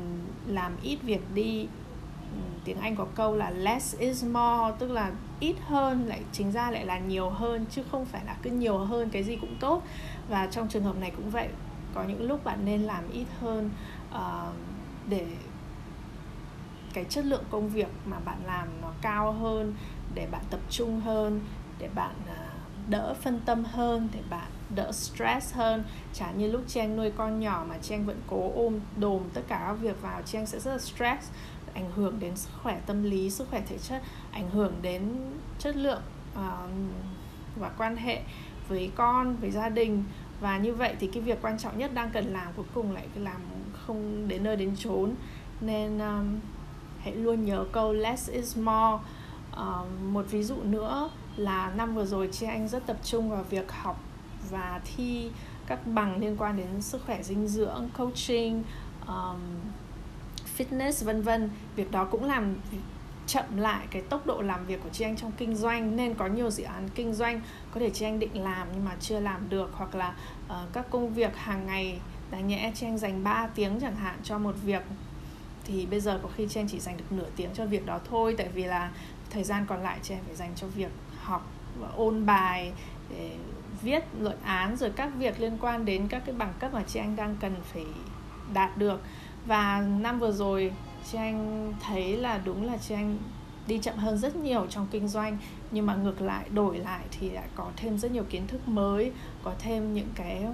làm 0.48 0.72
ít 0.84 0.96
việc 1.02 1.22
đi 1.34 1.68
ừ, 2.32 2.40
tiếng 2.66 2.78
Anh 2.78 2.96
có 2.96 3.06
câu 3.16 3.36
là 3.36 3.50
less 3.50 3.98
is 3.98 4.26
more 4.26 4.76
tức 4.80 4.92
là 4.92 5.12
ít 5.40 5.56
hơn 5.66 6.08
lại 6.08 6.22
chính 6.32 6.52
ra 6.52 6.72
lại 6.72 6.86
là 6.86 7.00
nhiều 7.00 7.30
hơn 7.30 7.66
chứ 7.72 7.84
không 7.92 8.06
phải 8.06 8.26
là 8.26 8.36
cứ 8.42 8.50
nhiều 8.50 8.78
hơn 8.78 9.10
cái 9.10 9.24
gì 9.24 9.36
cũng 9.42 9.56
tốt. 9.60 9.84
Và 10.30 10.48
trong 10.48 10.68
trường 10.70 10.84
hợp 10.84 10.98
này 10.98 11.12
cũng 11.16 11.30
vậy 11.30 11.48
có 11.94 12.04
những 12.04 12.28
lúc 12.28 12.44
bạn 12.44 12.66
nên 12.66 12.82
làm 12.82 13.12
ít 13.12 13.28
hơn 13.42 13.70
uh, 14.16 14.54
để 15.10 15.26
cái 16.94 17.06
chất 17.10 17.26
lượng 17.26 17.44
công 17.50 17.70
việc 17.70 17.88
mà 18.06 18.20
bạn 18.20 18.38
làm 18.46 18.68
nó 18.82 18.92
cao 19.02 19.32
hơn 19.32 19.74
để 20.16 20.28
bạn 20.32 20.42
tập 20.50 20.60
trung 20.70 21.02
hơn 21.02 21.40
để 21.80 21.90
bạn 21.96 22.16
uh, 22.26 22.90
đỡ 22.90 23.14
phân 23.22 23.40
tâm 23.46 23.64
hơn 23.64 24.10
để 24.14 24.20
bạn 24.30 24.52
đỡ 24.76 24.92
stress 24.92 25.54
hơn. 25.54 25.84
Chả 26.14 26.32
như 26.32 26.52
lúc 26.52 26.62
trang 26.68 26.98
nuôi 26.98 27.12
con 27.18 27.40
nhỏ 27.40 27.66
mà 27.70 27.76
trang 27.82 28.06
vẫn 28.06 28.22
cố 28.28 28.52
ôm 28.56 28.80
đồm 28.98 29.22
tất 29.34 29.42
cả 29.48 29.64
các 29.68 29.74
việc 29.74 30.02
vào 30.02 30.22
trang 30.22 30.46
sẽ 30.46 30.60
rất 30.60 30.72
là 30.72 30.80
stress 30.80 31.32
ảnh 31.74 31.92
hưởng 31.96 32.20
đến 32.20 32.36
sức 32.36 32.50
khỏe 32.64 32.80
tâm 32.86 33.04
lý 33.04 33.30
sức 33.30 33.48
khỏe 33.50 33.62
thể 33.70 33.78
chất 33.78 34.02
ảnh 34.32 34.50
hưởng 34.50 34.74
đến 34.82 35.02
chất 35.60 35.76
lượng 35.76 36.02
uh, 36.34 36.70
và 37.56 37.70
quan 37.78 37.96
hệ 37.96 38.22
với 38.68 38.92
con 38.96 39.36
với 39.36 39.52
gia 39.52 39.70
đình. 39.70 40.04
Và 40.40 40.58
như 40.58 40.74
vậy 40.74 40.96
thì 41.00 41.08
cái 41.08 41.24
việc 41.24 41.42
quan 41.42 41.58
trọng 41.58 41.78
nhất 41.78 41.92
đang 41.94 42.10
cần 42.10 42.34
làm 42.34 42.48
cuối 42.56 42.66
cùng 42.74 42.92
lại 42.92 43.08
làm 43.16 43.42
không 43.74 44.28
đến 44.28 44.44
nơi 44.44 44.56
đến 44.56 44.76
chốn. 44.78 45.14
Nên 45.62 46.00
um, 46.00 46.40
hãy 47.00 47.16
luôn 47.16 47.46
nhớ 47.46 47.66
câu 47.72 47.94
less 47.94 48.30
is 48.30 48.58
more. 48.58 49.04
Uh, 49.54 49.88
một 50.12 50.26
ví 50.30 50.44
dụ 50.44 50.56
nữa 50.64 51.10
là 51.38 51.74
năm 51.76 51.96
vừa 51.96 52.06
rồi 52.06 52.30
chị 52.32 52.46
anh 52.46 52.68
rất 52.68 52.86
tập 52.86 52.98
trung 53.04 53.30
vào 53.30 53.44
việc 53.44 53.72
học 53.72 54.02
và 54.50 54.82
thi 54.84 55.30
các 55.68 55.80
bằng 55.88 56.20
liên 56.20 56.38
quan 56.38 56.58
đến 56.58 56.82
sức 56.82 57.02
khỏe 57.06 57.24
dinh 57.24 57.48
dưỡng 57.48 57.90
coaching 57.98 58.64
um, 59.08 59.40
fitness 60.58 61.06
vân 61.06 61.22
vân. 61.22 61.50
Việc 61.76 61.92
đó 61.92 62.06
cũng 62.06 62.24
làm 62.24 62.56
chậm 63.28 63.58
lại 63.58 63.88
cái 63.92 64.02
tốc 64.02 64.26
độ 64.26 64.42
làm 64.42 64.66
việc 64.66 64.84
của 64.84 64.90
chị 64.90 65.04
anh 65.06 65.16
trong 65.16 65.32
kinh 65.32 65.56
doanh. 65.56 65.96
Nên 65.96 66.14
có 66.14 66.28
nhiều 66.28 66.50
dự 66.50 66.64
án 66.64 66.90
kinh 66.96 67.14
doanh 67.14 67.42
có 67.72 67.80
thể 67.80 67.90
chị 67.90 68.06
anh 68.06 68.20
định 68.20 68.44
làm 68.44 68.68
nhưng 68.74 68.86
mà 68.86 68.96
chưa 69.00 69.20
làm 69.20 69.50
được. 69.50 69.72
Hoặc 69.74 69.96
là 69.96 70.16
uh, 70.46 70.74
các 70.74 70.86
công 70.90 71.14
việc 71.14 71.36
hàng 71.36 71.66
ngày 71.66 72.00
đáng 72.32 72.48
nhẽ 72.48 72.72
chị 72.76 72.86
anh 72.86 72.98
dành 72.98 73.24
3 73.24 73.48
tiếng 73.56 73.80
chẳng 73.80 73.96
hạn 73.96 74.20
cho 74.24 74.38
một 74.38 74.56
việc 74.64 74.84
thì 75.66 75.86
bây 75.86 76.00
giờ 76.00 76.20
có 76.24 76.30
khi 76.36 76.48
chị 76.50 76.60
anh 76.60 76.68
chỉ 76.68 76.80
dành 76.80 76.98
được 76.98 77.12
nửa 77.12 77.30
tiếng 77.36 77.50
cho 77.54 77.66
việc 77.66 77.86
đó 77.86 78.00
thôi. 78.10 78.36
Tại 78.38 78.48
vì 78.54 78.64
là 78.64 78.92
thời 79.30 79.44
gian 79.44 79.66
còn 79.70 79.84
lại 79.84 80.00
chị 80.02 80.14
anh 80.14 80.24
phải 80.26 80.36
dành 80.36 80.52
cho 80.56 80.68
việc 80.68 80.92
học 81.22 81.52
và 81.80 81.88
ôn 81.96 82.26
bài 82.26 82.72
để 83.10 83.38
viết 83.84 84.04
luận 84.20 84.38
án 84.44 84.78
rồi 84.78 84.92
các 84.96 85.12
việc 85.18 85.40
liên 85.40 85.58
quan 85.62 85.86
đến 85.86 86.08
các 86.08 86.24
cái 86.26 86.36
bằng 86.36 86.54
cấp 86.60 86.74
mà 86.74 86.84
chị 86.88 87.00
anh 87.00 87.16
đang 87.16 87.36
cần 87.40 87.56
phải 87.74 87.86
đạt 88.54 88.78
được. 88.78 89.02
Và 89.46 89.82
năm 89.82 90.20
vừa 90.20 90.32
rồi, 90.32 90.72
chị 91.12 91.18
anh 91.18 91.74
thấy 91.82 92.18
là 92.18 92.42
đúng 92.46 92.66
là 92.66 92.78
chị 92.78 92.96
anh 92.96 93.18
đi 93.68 93.78
chậm 93.78 93.98
hơn 93.98 94.18
rất 94.18 94.36
nhiều 94.36 94.66
trong 94.70 94.88
kinh 94.92 95.08
doanh, 95.08 95.38
nhưng 95.72 95.86
mà 95.86 95.96
ngược 95.96 96.22
lại, 96.22 96.50
đổi 96.50 96.78
lại 96.78 97.06
thì 97.12 97.30
đã 97.30 97.44
có 97.56 97.72
thêm 97.76 97.98
rất 97.98 98.12
nhiều 98.12 98.24
kiến 98.30 98.48
thức 98.48 98.68
mới, 98.68 99.12
có 99.44 99.54
thêm 99.60 99.94
những 99.94 100.10
cái 100.16 100.46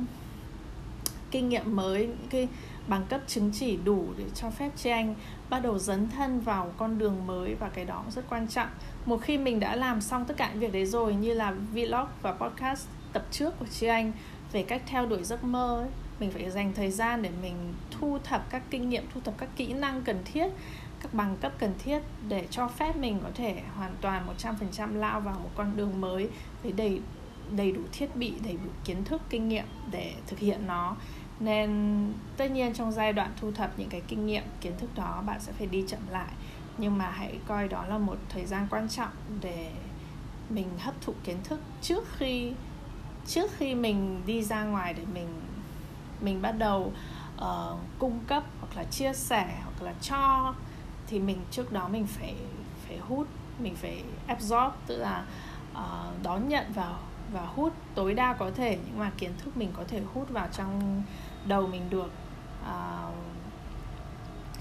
kinh 1.32 1.50
nghiệm 1.50 1.76
mới, 1.76 2.08
những 2.08 2.28
cái 2.30 2.48
bằng 2.88 3.06
cấp 3.10 3.22
chứng 3.28 3.52
chỉ 3.54 3.78
đủ 3.84 4.06
để 4.18 4.26
cho 4.36 4.50
phép 4.50 4.72
chị 4.76 4.90
anh 4.90 5.16
bắt 5.50 5.60
đầu 5.60 5.80
dấn 5.80 6.10
thân 6.10 6.40
vào 6.40 6.72
con 6.78 6.98
đường 6.98 7.28
mới 7.28 7.56
và 7.56 7.70
cái 7.70 7.86
đó 7.86 8.04
rất 8.12 8.26
quan 8.30 8.48
trọng. 8.48 8.70
Một 9.06 9.22
khi 9.22 9.38
mình 9.38 9.60
đã 9.60 9.76
làm 9.76 10.02
xong 10.02 10.26
tất 10.26 10.38
cả 10.38 10.50
những 10.50 10.60
việc 10.60 10.74
đấy 10.74 10.86
rồi 10.86 11.16
như 11.16 11.34
là 11.34 11.52
vlog 11.74 12.08
và 12.22 12.32
podcast 12.32 12.88
tập 13.20 13.28
trước 13.32 13.60
của 13.60 13.66
chị 13.66 13.88
anh 13.88 14.12
về 14.52 14.64
cách 14.64 14.82
theo 14.86 15.06
đuổi 15.06 15.24
giấc 15.24 15.44
mơ 15.44 15.80
ấy, 15.82 15.90
mình 16.20 16.32
phải 16.32 16.52
dành 16.52 16.74
thời 16.74 16.92
gian 16.92 17.22
để 17.22 17.30
mình 17.42 17.74
thu 17.92 18.20
thập 18.24 18.50
các 18.50 18.64
kinh 18.70 18.90
nghiệm 18.90 19.04
thu 19.14 19.22
thập 19.22 19.38
các 19.38 19.50
kỹ 19.56 19.74
năng 19.74 20.02
cần 20.02 20.22
thiết 20.26 20.48
các 21.02 21.14
bằng 21.14 21.38
cấp 21.42 21.52
cần 21.60 21.74
thiết 21.84 22.00
để 22.28 22.48
cho 22.50 22.68
phép 22.68 22.98
mình 22.98 23.20
có 23.24 23.30
thể 23.36 23.62
hoàn 23.76 23.96
toàn 24.02 24.28
100% 24.38 24.96
lao 24.96 25.22
vào 25.22 25.40
một 25.44 25.50
con 25.56 25.78
đường 25.78 26.02
mới 26.02 26.30
với 26.64 26.72
đầy 26.72 27.02
đầy 27.52 27.72
đủ 27.72 27.82
thiết 27.92 28.16
bị, 28.16 28.34
đầy 28.44 28.54
đủ 28.54 28.70
kiến 28.86 29.04
thức, 29.04 29.22
kinh 29.30 29.50
nghiệm 29.50 29.66
để 29.92 30.14
thực 30.28 30.40
hiện 30.40 30.68
nó. 30.68 30.96
Nên 31.40 32.14
tất 32.38 32.52
nhiên 32.52 32.74
trong 32.74 32.92
giai 32.92 33.14
đoạn 33.14 33.32
thu 33.42 33.52
thập 33.52 33.80
những 33.80 33.90
cái 33.90 34.02
kinh 34.08 34.26
nghiệm, 34.26 34.44
kiến 34.62 34.74
thức 34.78 34.90
đó 34.96 35.24
bạn 35.26 35.40
sẽ 35.40 35.52
phải 35.52 35.68
đi 35.68 35.84
chậm 35.88 36.00
lại. 36.10 36.32
Nhưng 36.78 36.98
mà 36.98 37.10
hãy 37.10 37.38
coi 37.48 37.68
đó 37.68 37.86
là 37.86 37.98
một 37.98 38.18
thời 38.30 38.46
gian 38.46 38.68
quan 38.70 38.90
trọng 38.90 39.12
để 39.42 39.72
mình 40.50 40.68
hấp 40.80 41.02
thụ 41.02 41.14
kiến 41.24 41.38
thức 41.44 41.60
trước 41.82 42.04
khi 42.18 42.54
trước 43.30 43.52
khi 43.58 43.76
mình 43.76 44.22
đi 44.26 44.44
ra 44.44 44.64
ngoài 44.64 44.94
để 44.94 45.04
mình 45.14 45.28
mình 46.22 46.42
bắt 46.42 46.52
đầu 46.52 46.94
uh, 47.38 47.80
cung 48.00 48.20
cấp 48.28 48.44
hoặc 48.60 48.78
là 48.78 48.84
chia 48.84 49.14
sẻ 49.14 49.62
hoặc 49.64 49.86
là 49.86 49.94
cho 50.02 50.54
thì 51.08 51.20
mình 51.20 51.38
trước 51.52 51.72
đó 51.72 51.88
mình 51.88 52.08
phải 52.08 52.36
phải 52.88 52.98
hút 52.98 53.28
mình 53.60 53.76
phải 53.76 54.04
absorb 54.28 54.74
tức 54.88 54.98
là 54.98 55.26
uh, 55.72 56.24
đón 56.24 56.50
nhận 56.50 56.72
vào 56.74 57.00
và 57.34 57.42
hút 57.42 57.74
tối 57.96 58.14
đa 58.14 58.34
có 58.34 58.52
thể 58.56 58.78
những 58.86 59.00
mà 59.00 59.12
kiến 59.18 59.32
thức 59.38 59.58
mình 59.58 59.70
có 59.78 59.84
thể 59.88 60.02
hút 60.14 60.30
vào 60.30 60.48
trong 60.52 61.04
đầu 61.46 61.68
mình 61.68 61.90
được. 61.90 62.12
Uh, 62.64 63.14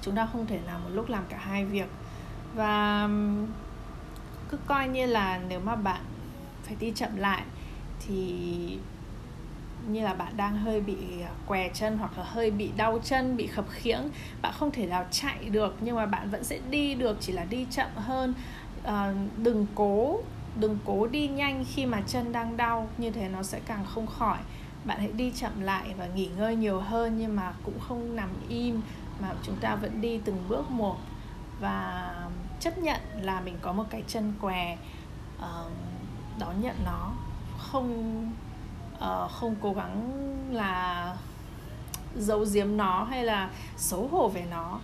chúng 0.03 0.15
ta 0.15 0.29
không 0.33 0.47
thể 0.47 0.61
làm 0.67 0.85
một 0.85 0.91
lúc 0.93 1.09
làm 1.09 1.25
cả 1.29 1.39
hai 1.39 1.65
việc. 1.65 1.89
Và 2.55 3.09
cứ 4.49 4.57
coi 4.67 4.89
như 4.89 5.07
là 5.07 5.41
nếu 5.49 5.61
mà 5.61 5.77
bạn 5.77 6.01
phải 6.65 6.77
đi 6.81 6.93
chậm 6.95 7.17
lại 7.17 7.43
thì 8.07 8.79
như 9.89 10.01
là 10.01 10.15
bạn 10.15 10.37
đang 10.37 10.59
hơi 10.59 10.81
bị 10.81 10.97
à, 11.23 11.31
què 11.47 11.69
chân 11.69 11.99
hoặc 11.99 12.19
là 12.19 12.25
hơi 12.25 12.51
bị 12.51 12.71
đau 12.77 12.99
chân 13.05 13.37
bị 13.37 13.47
khập 13.47 13.65
khiễng 13.71 14.11
bạn 14.43 14.53
không 14.57 14.71
thể 14.71 14.87
nào 14.87 15.07
chạy 15.11 15.45
được 15.51 15.77
nhưng 15.81 15.97
mà 15.97 16.07
bạn 16.07 16.31
vẫn 16.31 16.45
sẽ 16.45 16.59
đi 16.71 16.95
được 16.95 17.17
chỉ 17.21 17.33
là 17.33 17.45
đi 17.45 17.67
chậm 17.71 17.89
hơn. 17.97 18.35
À, 18.85 19.15
đừng 19.37 19.67
cố 19.75 20.21
đừng 20.61 20.79
cố 20.85 21.07
đi 21.07 21.29
nhanh 21.29 21.65
khi 21.69 21.87
mà 21.87 22.01
chân 22.07 22.33
đang 22.33 22.57
đau 22.57 22.89
như 22.99 23.11
thế 23.11 23.29
nó 23.29 23.43
sẽ 23.43 23.61
càng 23.67 23.85
không 23.85 24.07
khỏi. 24.07 24.39
Bạn 24.85 24.99
hãy 24.99 25.13
đi 25.13 25.33
chậm 25.37 25.61
lại 25.61 25.95
và 25.99 26.07
nghỉ 26.07 26.29
ngơi 26.37 26.57
nhiều 26.57 26.81
hơn 26.81 27.19
nhưng 27.19 27.37
mà 27.37 27.53
cũng 27.65 27.81
không 27.81 28.17
nằm 28.17 28.29
im 28.49 28.81
mà 29.21 29.29
chúng 29.43 29.57
ta 29.57 29.75
vẫn 29.75 30.01
đi 30.01 30.21
từng 30.25 30.45
bước 30.49 30.71
một. 30.71 30.97
Và 31.61 32.15
chấp 32.61 32.79
nhận 32.79 33.01
là 33.23 33.41
mình 33.41 33.55
có 33.61 33.73
một 33.73 33.85
cái 33.91 34.03
chân 34.09 34.33
què 34.41 34.79
uh, 35.39 35.73
đón 36.39 36.61
nhận 36.61 36.77
nó 36.85 37.13
không 37.59 38.23
uh, 38.95 39.31
không 39.31 39.55
cố 39.61 39.73
gắng 39.73 40.13
là 40.53 41.17
giấu 42.17 42.45
giếm 42.55 42.77
nó 42.77 43.05
hay 43.05 43.25
là 43.25 43.51
xấu 43.77 44.09
hổ 44.09 44.29
về 44.29 44.45
nó. 44.51 44.81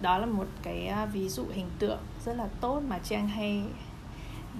Đó 0.00 0.18
là 0.18 0.26
một 0.26 0.46
cái 0.62 0.92
uh, 1.02 1.12
ví 1.12 1.28
dụ 1.28 1.44
hình 1.52 1.70
tượng 1.78 1.98
rất 2.24 2.36
là 2.36 2.48
tốt 2.60 2.82
mà 2.88 2.98
chị 2.98 3.14
anh 3.14 3.28
hay 3.28 3.64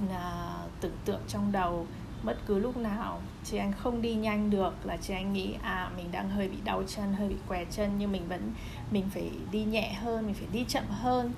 uh, 0.04 0.70
tưởng 0.80 0.96
tượng 1.04 1.20
trong 1.28 1.52
đầu. 1.52 1.86
Bất 2.22 2.36
cứ 2.46 2.58
lúc 2.58 2.76
nào 2.76 3.20
chị 3.44 3.56
anh 3.56 3.72
không 3.72 4.02
đi 4.02 4.14
nhanh 4.14 4.50
được 4.50 4.72
là 4.84 4.96
chị 4.96 5.14
anh 5.14 5.32
nghĩ 5.32 5.54
à 5.62 5.90
mình 5.96 6.12
đang 6.12 6.30
hơi 6.30 6.48
bị 6.48 6.56
đau 6.64 6.82
chân 6.86 7.12
hơi 7.12 7.28
bị 7.28 7.36
què 7.48 7.64
chân 7.64 7.90
nhưng 7.98 8.12
mình 8.12 8.28
vẫn 8.28 8.52
mình 8.90 9.10
phải 9.14 9.30
đi 9.50 9.64
nhẹ 9.64 9.92
hơn 9.92 10.26
mình 10.26 10.34
phải 10.34 10.48
đi 10.52 10.64
chậm 10.68 10.84
hơn. 10.88 11.32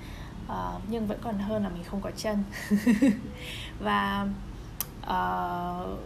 Uh, 0.47 0.81
nhưng 0.89 1.07
vẫn 1.07 1.19
còn 1.21 1.39
hơn 1.39 1.63
là 1.63 1.69
mình 1.69 1.83
không 1.83 2.01
có 2.01 2.11
chân. 2.17 2.43
Và 3.79 4.27
uh, 5.03 5.99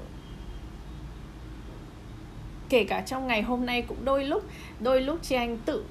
kể 2.73 2.83
cả 2.83 3.01
trong 3.01 3.27
ngày 3.27 3.41
hôm 3.41 3.65
nay 3.65 3.81
cũng 3.81 4.05
đôi 4.05 4.23
lúc 4.23 4.43
đôi 4.79 5.01
lúc 5.01 5.19
chị 5.21 5.35
anh 5.35 5.57
tự 5.65 5.85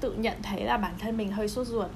tự 0.00 0.12
nhận 0.12 0.42
thấy 0.42 0.64
là 0.64 0.76
bản 0.76 0.92
thân 0.98 1.16
mình 1.16 1.32
hơi 1.32 1.48
sốt 1.48 1.66
ruột. 1.66 1.86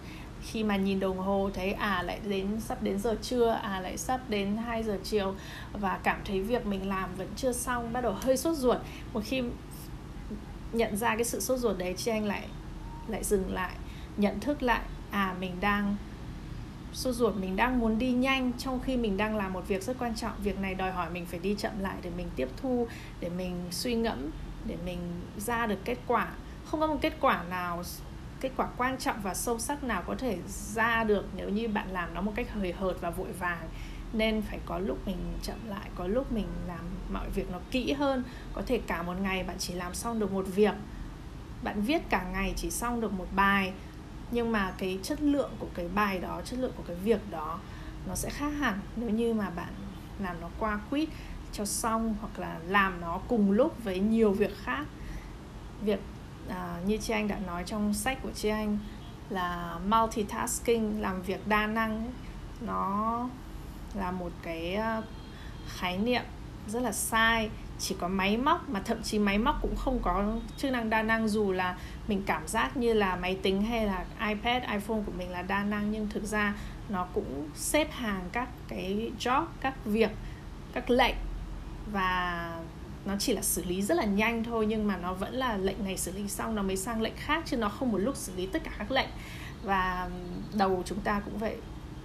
Khi 0.43 0.65
mà 0.65 0.77
nhìn 0.77 1.01
đồng 1.01 1.19
hồ 1.19 1.51
thấy 1.55 1.73
à 1.73 2.03
lại 2.03 2.19
đến, 2.29 2.61
sắp 2.61 2.83
đến 2.83 2.99
giờ 2.99 3.17
trưa 3.23 3.59
à 3.63 3.81
lại 3.81 3.97
sắp 3.97 4.21
đến 4.29 4.57
2 4.57 4.83
giờ 4.83 4.99
chiều 5.05 5.35
và 5.73 5.99
cảm 6.03 6.21
thấy 6.25 6.41
việc 6.41 6.67
mình 6.67 6.89
làm 6.89 7.15
vẫn 7.17 7.29
chưa 7.37 7.53
xong, 7.53 7.93
bắt 7.93 8.01
đầu 8.01 8.13
hơi 8.13 8.37
sốt 8.37 8.57
ruột. 8.57 8.79
Một 9.13 9.21
khi 9.25 9.43
nhận 10.73 10.97
ra 10.97 11.17
cái 11.17 11.25
sự 11.25 11.41
sốt 11.41 11.59
ruột 11.59 11.79
đấy 11.79 11.95
chị 11.97 12.11
anh 12.11 12.27
lại 12.27 12.43
lại 13.09 13.25
dừng 13.25 13.55
lại, 13.55 13.73
nhận 14.17 14.41
thức 14.41 14.63
lại 14.63 14.83
à 15.11 15.35
mình 15.41 15.53
đang 15.61 15.97
sốt 16.93 17.15
ruột 17.15 17.35
mình 17.37 17.57
đang 17.57 17.79
muốn 17.79 17.99
đi 17.99 18.13
nhanh, 18.13 18.53
trong 18.59 18.81
khi 18.81 18.97
mình 18.97 19.17
đang 19.17 19.37
làm 19.37 19.53
một 19.53 19.69
việc 19.69 19.83
rất 19.83 19.97
quan 19.99 20.15
trọng. 20.15 20.33
Việc 20.43 20.61
này 20.61 20.75
đòi 20.75 20.93
hỏi 20.93 21.11
mình 21.11 21.27
phải 21.27 21.41
đi 21.41 21.55
chậm 21.59 21.73
lại 21.81 21.97
để 22.03 22.11
mình 22.17 22.29
tiếp 22.37 22.49
thu, 22.57 22.87
để 23.21 23.29
mình 23.29 23.57
suy 23.71 23.95
ngẫm, 23.95 24.31
để 24.67 24.77
mình 24.85 24.99
ra 25.39 25.67
được 25.67 25.79
kết 25.85 25.99
quả. 26.07 26.29
Không 26.67 26.81
có 26.81 26.87
một 26.87 26.99
kết 27.01 27.13
quả 27.21 27.43
nào, 27.51 27.83
kết 28.41 28.51
quả 28.57 28.69
quan 28.77 28.99
trọng 28.99 29.17
và 29.23 29.35
sâu 29.35 29.59
sắc 29.59 29.85
nào 29.85 30.03
có 30.07 30.15
thể 30.15 30.39
ra 30.47 31.05
được 31.05 31.25
nếu 31.37 31.49
như 31.49 31.69
bạn 31.69 31.89
làm 31.93 32.15
nó 32.15 32.21
một 32.21 32.33
cách 32.37 32.53
hời 32.53 32.73
hợt 32.73 33.01
và 33.01 33.11
vội 33.11 33.33
vàng. 33.33 33.69
Nên 34.13 34.43
phải 34.43 34.59
có 34.67 34.79
lúc 34.79 34.99
mình 35.07 35.17
chậm 35.43 35.57
lại, 35.69 35.89
có 35.95 36.07
lúc 36.07 36.33
mình 36.33 36.47
làm 36.69 36.85
mọi 37.13 37.31
việc 37.31 37.51
nó 37.51 37.59
kỹ 37.71 37.93
hơn. 37.93 38.25
Có 38.53 38.63
thể 38.67 38.81
cả 38.87 39.03
một 39.03 39.15
ngày 39.23 39.45
bạn 39.45 39.57
chỉ 39.59 39.75
làm 39.75 39.95
xong 39.95 40.19
được 40.19 40.33
một 40.33 40.47
việc, 40.55 40.75
bạn 41.63 41.83
viết 41.83 42.03
cả 42.11 42.25
ngày 42.33 42.53
chỉ 42.57 42.71
xong 42.71 43.01
được 43.01 43.13
một 43.13 43.27
bài 43.37 43.73
nhưng 44.33 44.53
mà 44.53 44.73
cái 44.79 44.99
chất 45.03 45.23
lượng 45.23 45.51
của 45.59 45.67
cái 45.75 45.89
bài 45.95 46.19
đó 46.19 46.41
chất 46.45 46.59
lượng 46.59 46.73
của 46.77 46.83
cái 46.87 46.97
việc 46.97 47.31
đó 47.31 47.59
nó 48.07 48.15
sẽ 48.15 48.31
khác 48.31 48.51
hẳn. 48.51 48.81
Nếu 48.97 49.11
như 49.11 49.35
mà 49.35 49.51
bạn 49.51 49.73
làm 50.19 50.41
nó 50.41 50.49
qua 50.59 50.81
quýt 50.91 51.09
cho 51.53 51.65
xong 51.65 52.17
hoặc 52.21 52.39
là 52.39 52.59
làm 52.67 53.01
nó 53.01 53.21
cùng 53.29 53.51
lúc 53.51 53.85
với 53.85 54.01
nhiều 54.01 54.33
việc 54.33 54.57
khác. 54.65 54.85
Việc 55.83 56.01
à, 56.49 56.81
như 56.87 56.97
chị 56.97 57.13
anh 57.13 57.29
đã 57.29 57.39
nói 57.47 57.63
trong 57.67 57.95
sách 57.95 58.19
của 58.23 58.31
chị 58.35 58.49
anh 58.49 58.79
là 59.31 59.79
multitasking 59.89 61.01
làm 61.01 61.23
việc 61.23 61.49
đa 61.49 61.67
năng 61.67 62.13
nó 62.61 63.29
là 63.95 64.11
một 64.11 64.31
cái 64.43 64.75
à, 64.75 65.03
khái 65.69 65.99
niệm 65.99 66.23
rất 66.69 66.81
là 66.83 66.93
sai 66.93 67.51
chỉ 67.83 67.97
có 68.01 68.09
máy 68.09 68.37
móc 68.37 68.69
mà 68.69 68.81
thậm 68.85 69.03
chí 69.03 69.19
máy 69.19 69.39
móc 69.39 69.59
cũng 69.63 69.77
không 69.77 69.99
có 70.03 70.25
chức 70.57 70.73
năng 70.73 70.91
đa 70.91 71.03
năng 71.03 71.29
dù 71.29 71.53
là 71.53 71.77
mình 72.09 72.23
cảm 72.27 72.49
giác 72.49 72.77
như 72.77 72.93
là 72.93 73.17
máy 73.17 73.39
tính 73.43 73.63
hay 73.63 73.87
là 73.87 74.05
ipad, 74.29 74.63
iphone 74.63 75.03
của 75.07 75.13
mình 75.19 75.31
là 75.31 75.43
đa 75.43 75.63
năng, 75.63 75.91
nhưng 75.91 76.09
thực 76.09 76.25
ra 76.25 76.55
nó 76.89 77.07
cũng 77.15 77.49
xếp 77.55 77.93
hàng 77.93 78.29
các 78.33 78.49
cái 78.69 79.11
job, 79.19 79.45
các 79.61 79.85
việc, 79.85 80.11
các 80.73 80.91
lệnh 80.91 81.15
và 81.93 82.51
nó 83.05 83.15
chỉ 83.19 83.33
là 83.33 83.43
xử 83.43 83.65
lý 83.65 83.83
rất 83.83 83.95
là 83.95 84.05
nhanh 84.05 84.45
thôi, 84.45 84.67
nhưng 84.67 84.87
mà 84.87 84.97
nó 84.97 85.13
vẫn 85.13 85.35
là 85.35 85.57
lệnh 85.57 85.85
này 85.85 85.97
xử 85.97 86.13
lý 86.13 86.29
xong 86.29 86.55
nó 86.55 86.63
mới 86.63 86.77
sang 86.77 87.03
lệnh 87.03 87.17
khác 87.17 87.43
chứ 87.47 87.57
nó 87.57 87.69
không 87.69 87.93
một 87.93 87.99
lúc 87.99 88.17
xử 88.17 88.33
lý 88.37 88.47
tất 88.47 88.65
cả 88.65 88.71
các 88.79 88.91
lệnh. 88.91 89.09
Và 89.63 90.09
đầu 90.55 90.83
chúng 90.85 91.01
ta 91.01 91.21
cũng 91.25 91.39
vậy, 91.39 91.57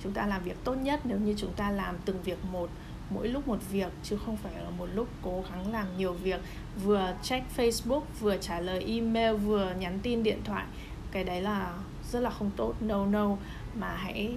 chúng 0.03 0.11
ta 0.11 0.25
làm 0.25 0.43
việc 0.43 0.63
tốt 0.63 0.73
nhất 0.73 0.99
nếu 1.03 1.17
như 1.17 1.35
chúng 1.37 1.53
ta 1.53 1.71
làm 1.71 1.95
từng 2.05 2.21
việc 2.21 2.45
một 2.51 2.69
mỗi 3.09 3.27
lúc 3.27 3.47
một 3.47 3.59
việc, 3.71 3.91
chứ 4.03 4.17
không 4.25 4.37
phải 4.37 4.53
là 4.53 4.69
một 4.69 4.87
lúc 4.93 5.07
cố 5.21 5.43
gắng 5.51 5.71
làm 5.71 5.87
nhiều 5.97 6.13
việc. 6.13 6.41
Vừa 6.83 7.13
check 7.23 7.45
Facebook, 7.57 8.01
vừa 8.19 8.37
trả 8.37 8.59
lời 8.59 8.85
email, 8.87 9.35
vừa 9.35 9.73
nhắn 9.79 9.99
tin, 10.03 10.23
điện 10.23 10.39
thoại. 10.43 10.65
Cái 11.11 11.23
đấy 11.23 11.41
là 11.41 11.73
rất 12.11 12.19
là 12.19 12.29
không 12.29 12.51
tốt. 12.55 12.73
No 12.79 13.05
no. 13.05 13.37
Mà 13.75 13.95
hãy 13.95 14.35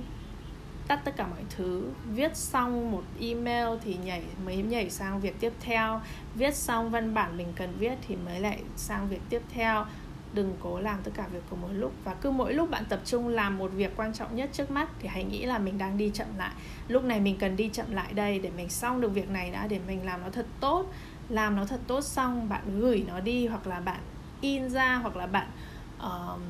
tắt 0.88 1.00
tất 1.04 1.16
cả 1.16 1.26
mọi 1.26 1.44
thứ. 1.56 1.88
Viết 2.14 2.36
xong 2.36 2.90
một 2.92 3.02
email 3.20 3.68
thì 3.84 3.96
nhảy, 4.04 4.22
mới 4.44 4.56
nhảy 4.56 4.90
sang 4.90 5.20
việc 5.20 5.40
tiếp 5.40 5.52
theo. 5.60 6.00
Viết 6.34 6.54
xong 6.54 6.90
văn 6.90 7.14
bản 7.14 7.36
mình 7.36 7.52
cần 7.56 7.76
viết 7.78 7.98
thì 8.08 8.16
mới 8.16 8.40
lại 8.40 8.62
sang 8.76 9.08
việc 9.08 9.20
tiếp 9.28 9.42
theo 9.54 9.86
đừng 10.34 10.56
cố 10.60 10.80
làm 10.80 10.98
tất 11.02 11.10
cả 11.14 11.26
việc 11.32 11.42
cùng 11.50 11.60
một 11.60 11.68
lúc. 11.72 11.92
Và 12.04 12.14
cứ 12.14 12.30
mỗi 12.30 12.54
lúc 12.54 12.70
bạn 12.70 12.84
tập 12.88 13.00
trung 13.04 13.28
làm 13.28 13.58
một 13.58 13.70
việc 13.74 13.96
quan 13.96 14.12
trọng 14.12 14.36
nhất 14.36 14.50
trước 14.52 14.70
mắt 14.70 14.88
thì 15.00 15.08
hãy 15.08 15.24
nghĩ 15.24 15.44
là 15.44 15.58
mình 15.58 15.78
đang 15.78 15.96
đi 15.96 16.10
chậm 16.14 16.26
lại. 16.38 16.50
Lúc 16.88 17.04
này 17.04 17.20
mình 17.20 17.36
cần 17.38 17.56
đi 17.56 17.68
chậm 17.72 17.92
lại 17.92 18.12
đây 18.12 18.38
để 18.38 18.50
mình 18.56 18.68
xong 18.68 19.00
được 19.00 19.08
việc 19.08 19.30
này 19.30 19.50
đã 19.50 19.66
để 19.66 19.78
mình 19.86 20.06
làm 20.06 20.22
nó 20.22 20.30
thật 20.30 20.46
tốt. 20.60 20.86
Làm 21.28 21.56
nó 21.56 21.64
thật 21.64 21.80
tốt 21.86 22.00
xong 22.00 22.48
bạn 22.48 22.80
gửi 22.80 23.04
nó 23.08 23.20
đi 23.20 23.46
hoặc 23.46 23.66
là 23.66 23.80
bạn 23.80 24.00
in 24.40 24.70
ra 24.70 24.94
hoặc 24.94 25.16
là 25.16 25.26
bạn 25.26 25.50
uh, 25.98 26.40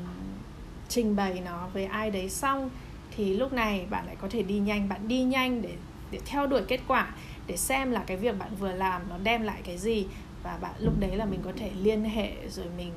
trình 0.88 1.16
bày 1.16 1.42
nó 1.44 1.68
với 1.72 1.84
ai 1.84 2.10
đấy 2.10 2.30
xong 2.30 2.70
thì 3.16 3.36
lúc 3.36 3.52
này 3.52 3.86
bạn 3.90 4.06
lại 4.06 4.16
có 4.20 4.28
thể 4.30 4.42
đi 4.42 4.58
nhanh. 4.58 4.88
Bạn 4.88 5.08
đi 5.08 5.22
nhanh 5.22 5.62
để 5.62 5.74
để 6.10 6.20
theo 6.26 6.46
đuổi 6.46 6.62
kết 6.68 6.80
quả 6.86 7.14
để 7.46 7.56
xem 7.56 7.90
là 7.90 8.04
cái 8.06 8.16
việc 8.16 8.38
bạn 8.38 8.50
vừa 8.58 8.72
làm 8.72 9.02
nó 9.08 9.18
đem 9.22 9.42
lại 9.42 9.60
cái 9.64 9.78
gì. 9.78 10.06
Và 10.42 10.58
bạn 10.60 10.72
lúc 10.78 11.00
đấy 11.00 11.16
là 11.16 11.24
mình 11.24 11.40
có 11.44 11.52
thể 11.56 11.70
liên 11.82 12.04
hệ 12.04 12.32
rồi 12.48 12.66
mình 12.76 12.92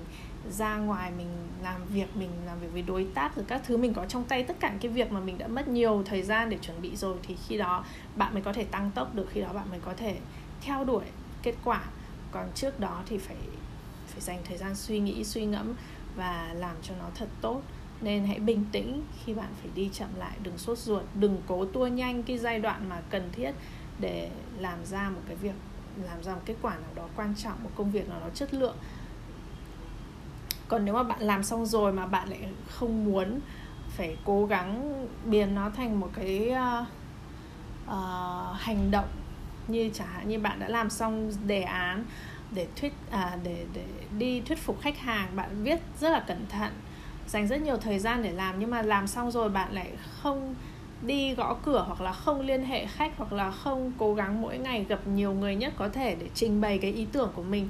ra 0.52 0.78
ngoài 0.78 1.12
mình 1.18 1.28
làm 1.64 1.86
việc, 1.86 2.16
mình 2.16 2.30
làm 2.46 2.60
việc 2.60 2.68
với 2.74 2.82
đối 2.82 3.08
tác, 3.14 3.36
rồi 3.36 3.46
các 3.48 3.62
thứ. 3.66 3.78
Mình 3.78 3.94
có 3.94 4.06
trong 4.06 4.24
tay 4.24 4.44
tất 4.44 4.60
cả 4.60 4.74
cái 4.82 4.92
việc 4.92 5.12
mà 5.12 5.20
mình 5.20 5.38
đã 5.38 5.48
mất 5.48 5.68
nhiều 5.68 6.04
thời 6.06 6.24
gian 6.24 6.50
để 6.50 6.58
chuẩn 6.62 6.82
bị 6.82 6.96
rồi, 6.96 7.18
thì 7.24 7.38
khi 7.48 7.58
đó 7.58 7.86
bạn 8.16 8.34
mới 8.34 8.42
có 8.42 8.54
thể 8.54 8.64
tăng 8.64 8.92
tốc 8.92 9.16
được, 9.16 9.28
khi 9.32 9.42
đó 9.42 9.54
bạn 9.54 9.70
mới 9.70 9.80
có 9.80 9.94
thể 9.94 10.18
theo 10.62 10.84
đuổi 10.84 11.04
kết 11.44 11.56
quả. 11.64 11.84
Còn 12.32 12.48
trước 12.56 12.80
đó 12.80 13.04
thì 13.06 13.18
phải 13.18 13.38
phải 14.08 14.22
dành 14.22 14.40
thời 14.44 14.58
gian 14.58 14.76
suy 14.76 15.00
nghĩ, 15.00 15.24
suy 15.24 15.46
ngẫm 15.46 15.74
và 16.16 16.54
làm 16.58 16.76
cho 16.82 16.94
nó 17.00 17.06
thật 17.16 17.28
tốt. 17.42 17.62
Nên 18.02 18.26
hãy 18.26 18.40
bình 18.40 18.66
tĩnh 18.72 19.04
khi 19.26 19.34
bạn 19.34 19.50
phải 19.62 19.72
đi 19.76 19.90
chậm 19.94 20.10
lại, 20.18 20.38
đừng 20.44 20.58
sốt 20.58 20.78
ruột, 20.78 21.04
đừng 21.16 21.42
cố 21.48 21.66
tua 21.66 21.88
nhanh 21.88 22.24
cái 22.24 22.38
giai 22.38 22.60
đoạn 22.60 22.90
mà 22.90 23.02
cần 23.10 23.30
thiết 23.32 23.52
để 24.00 24.30
làm 24.60 24.86
ra 24.86 25.10
một 25.10 25.22
cái 25.28 25.36
việc, 25.36 25.56
làm 26.04 26.24
ra 26.24 26.36
một 26.36 26.42
kết 26.46 26.56
quả 26.62 26.76
nào 26.76 26.90
đó 26.96 27.08
quan 27.16 27.34
trọng, 27.38 27.64
một 27.64 27.70
công 27.76 27.92
việc 27.92 28.10
nào 28.10 28.20
đó 28.20 28.28
chất 28.34 28.54
lượng 28.54 28.76
còn 30.74 30.86
nếu 30.86 30.94
mà 30.94 31.04
bạn 31.04 31.22
làm 31.22 31.44
xong 31.44 31.66
rồi 31.66 31.94
mà 31.94 32.06
bạn 32.06 32.30
lại 32.30 32.40
không 32.70 33.06
muốn 33.06 33.40
phải 33.90 34.18
cố 34.26 34.46
gắng 34.46 35.06
biến 35.26 35.56
nó 35.56 35.70
thành 35.70 36.00
một 36.00 36.10
cái 36.14 36.52
uh, 36.52 36.88
uh, 37.88 38.60
hành 38.60 38.92
động 38.92 39.08
như 39.68 39.90
chẳng 39.94 40.08
hạn 40.08 40.30
như 40.30 40.40
bạn 40.40 40.60
đã 40.60 40.68
làm 40.70 40.90
xong 40.90 41.32
đề 41.48 41.62
án 41.62 42.04
để 42.52 42.68
thuyết 42.76 42.94
à, 43.12 43.38
để 43.44 43.66
để 43.74 43.86
đi 44.18 44.42
thuyết 44.42 44.58
phục 44.58 44.82
khách 44.82 44.98
hàng 44.98 45.36
bạn 45.36 45.64
viết 45.64 45.80
rất 46.00 46.10
là 46.10 46.20
cẩn 46.20 46.46
thận 46.50 46.72
dành 47.28 47.48
rất 47.48 47.62
nhiều 47.62 47.78
thời 47.78 48.00
gian 48.00 48.24
để 48.24 48.32
làm 48.32 48.60
nhưng 48.60 48.70
mà 48.70 48.82
làm 48.82 49.08
xong 49.08 49.32
rồi 49.32 49.50
bạn 49.50 49.74
lại 49.74 49.92
không 50.22 50.56
đi 51.02 51.34
gõ 51.34 51.58
cửa 51.66 51.84
hoặc 51.88 52.02
là 52.02 52.12
không 52.12 52.42
liên 52.42 52.66
hệ 52.66 52.86
khách 52.86 53.12
hoặc 53.18 53.34
là 53.34 53.52
không 53.52 53.92
cố 53.98 54.14
gắng 54.14 54.42
mỗi 54.42 54.58
ngày 54.58 54.86
gặp 54.90 55.08
nhiều 55.08 55.34
người 55.34 55.56
nhất 55.56 55.74
có 55.78 55.90
thể 55.90 56.16
để 56.16 56.30
trình 56.34 56.62
bày 56.62 56.78
cái 56.78 56.92
ý 56.92 57.08
tưởng 57.12 57.32
của 57.36 57.44
mình 57.44 57.70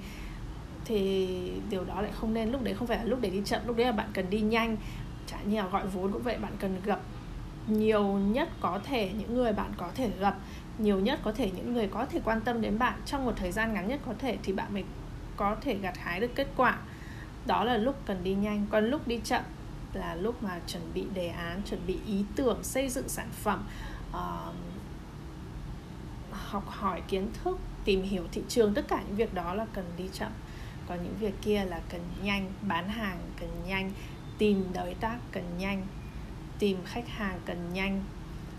thì 0.85 1.27
điều 1.69 1.83
đó 1.83 2.01
lại 2.01 2.11
không 2.15 2.33
nên. 2.33 2.51
Lúc 2.51 2.63
đấy 2.63 2.73
không 2.73 2.87
phải 2.87 2.97
là 2.97 3.03
lúc 3.03 3.19
để 3.21 3.29
đi 3.29 3.41
chậm 3.45 3.61
lúc 3.67 3.77
đấy 3.77 3.85
là 3.85 3.91
bạn 3.91 4.09
cần 4.13 4.29
đi 4.29 4.41
nhanh. 4.41 4.77
Chả 5.27 5.37
như 5.41 5.57
là 5.57 5.67
gọi 5.67 5.87
vốn 5.87 6.11
cũng 6.11 6.23
vậy 6.23 6.37
bạn 6.37 6.53
cần 6.59 6.81
gặp 6.85 6.99
nhiều 7.67 8.03
nhất 8.03 8.49
có 8.61 8.79
thể 8.83 9.11
những 9.17 9.35
người 9.35 9.53
bạn 9.53 9.71
có 9.77 9.91
thể 9.95 10.09
gặp 10.19 10.35
nhiều 10.77 10.99
nhất 10.99 11.19
có 11.23 11.31
thể 11.31 11.51
những 11.55 11.73
người 11.73 11.87
có 11.87 12.05
thể 12.05 12.19
quan 12.23 12.41
tâm 12.41 12.61
đến 12.61 12.79
bạn 12.79 12.93
trong 13.05 13.25
một 13.25 13.33
thời 13.35 13.51
gian 13.51 13.73
ngắn 13.73 13.87
nhất 13.87 13.99
có 14.05 14.13
thể 14.19 14.37
thì 14.43 14.53
bạn 14.53 14.73
mới 14.73 14.83
có 15.37 15.55
thể 15.61 15.75
gặt 15.75 15.97
hái 15.97 16.19
được 16.19 16.31
kết 16.35 16.47
quả. 16.57 16.79
Đó 17.45 17.63
là 17.63 17.77
lúc 17.77 17.95
cần 18.05 18.23
đi 18.23 18.33
nhanh 18.35 18.65
còn 18.71 18.85
lúc 18.85 19.07
đi 19.07 19.19
chậm 19.23 19.43
là 19.93 20.15
lúc 20.15 20.43
mà 20.43 20.59
chuẩn 20.67 20.83
bị 20.93 21.05
đề 21.13 21.27
án 21.27 21.61
chuẩn 21.65 21.79
bị 21.87 21.97
ý 22.07 22.25
tưởng 22.35 22.63
xây 22.63 22.89
dựng 22.89 23.09
sản 23.09 23.27
phẩm 23.31 23.63
uh, 24.09 24.55
học 26.31 26.63
hỏi 26.67 27.01
kiến 27.07 27.27
thức 27.43 27.59
tìm 27.85 28.01
hiểu 28.01 28.23
thị 28.31 28.41
trường. 28.47 28.73
Tất 28.73 28.87
cả 28.87 29.03
những 29.07 29.15
việc 29.15 29.33
đó 29.33 29.53
là 29.53 29.65
cần 29.73 29.85
đi 29.97 30.09
chậm 30.13 30.31
còn 30.87 31.03
những 31.03 31.15
việc 31.19 31.33
kia 31.41 31.65
là 31.65 31.79
cần 31.89 32.01
nhanh, 32.23 32.51
bán 32.61 32.89
hàng 32.89 33.17
cần 33.39 33.49
nhanh, 33.67 33.91
tìm 34.37 34.65
đối 34.73 34.93
tác 34.93 35.17
cần 35.31 35.43
nhanh, 35.57 35.87
tìm 36.59 36.77
khách 36.85 37.07
hàng 37.07 37.39
cần 37.45 37.73
nhanh, 37.73 38.03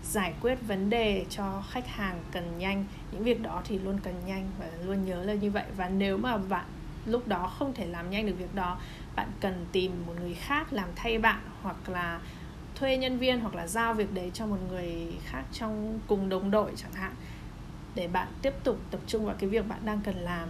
giải 0.03 0.33
quyết 0.41 0.55
vấn 0.67 0.89
đề 0.89 1.25
cho 1.29 1.63
khách 1.69 1.87
hàng 1.87 2.19
cần 2.31 2.57
nhanh. 2.57 2.85
Những 3.11 3.23
việc 3.23 3.41
đó 3.41 3.61
thì 3.65 3.79
luôn 3.79 3.99
cần 4.03 4.13
nhanh 4.25 4.49
và 4.59 4.65
luôn 4.85 5.05
nhớ 5.05 5.23
là 5.23 5.33
như 5.33 5.51
vậy. 5.51 5.65
Và 5.77 5.89
nếu 5.89 6.17
mà 6.17 6.37
bạn 6.37 6.65
lúc 7.05 7.27
đó 7.27 7.47
không 7.47 7.73
thể 7.73 7.85
làm 7.85 8.09
nhanh 8.09 8.25
được 8.25 8.35
việc 8.37 8.55
đó, 8.55 8.79
bạn 9.15 9.31
cần 9.39 9.65
tìm 9.71 9.91
một 10.07 10.13
người 10.21 10.33
khác 10.33 10.73
làm 10.73 10.89
thay 10.95 11.19
bạn 11.19 11.39
hoặc 11.61 11.89
là 11.89 12.19
thuê 12.75 12.97
nhân 12.97 13.17
viên 13.17 13.39
hoặc 13.39 13.55
là 13.55 13.67
giao 13.67 13.93
việc 13.93 14.13
đấy 14.13 14.31
cho 14.33 14.45
một 14.45 14.57
người 14.69 15.13
khác 15.25 15.43
trong 15.53 15.99
cùng 16.07 16.29
đồng 16.29 16.51
đội 16.51 16.71
chẳng 16.75 16.93
hạn 16.93 17.13
để 17.95 18.07
bạn 18.07 18.27
tiếp 18.41 18.53
tục 18.63 18.79
tập 18.91 18.99
trung 19.07 19.25
vào 19.25 19.35
cái 19.39 19.49
việc 19.49 19.67
bạn 19.67 19.79
đang 19.85 20.01
cần 20.03 20.15
làm 20.15 20.49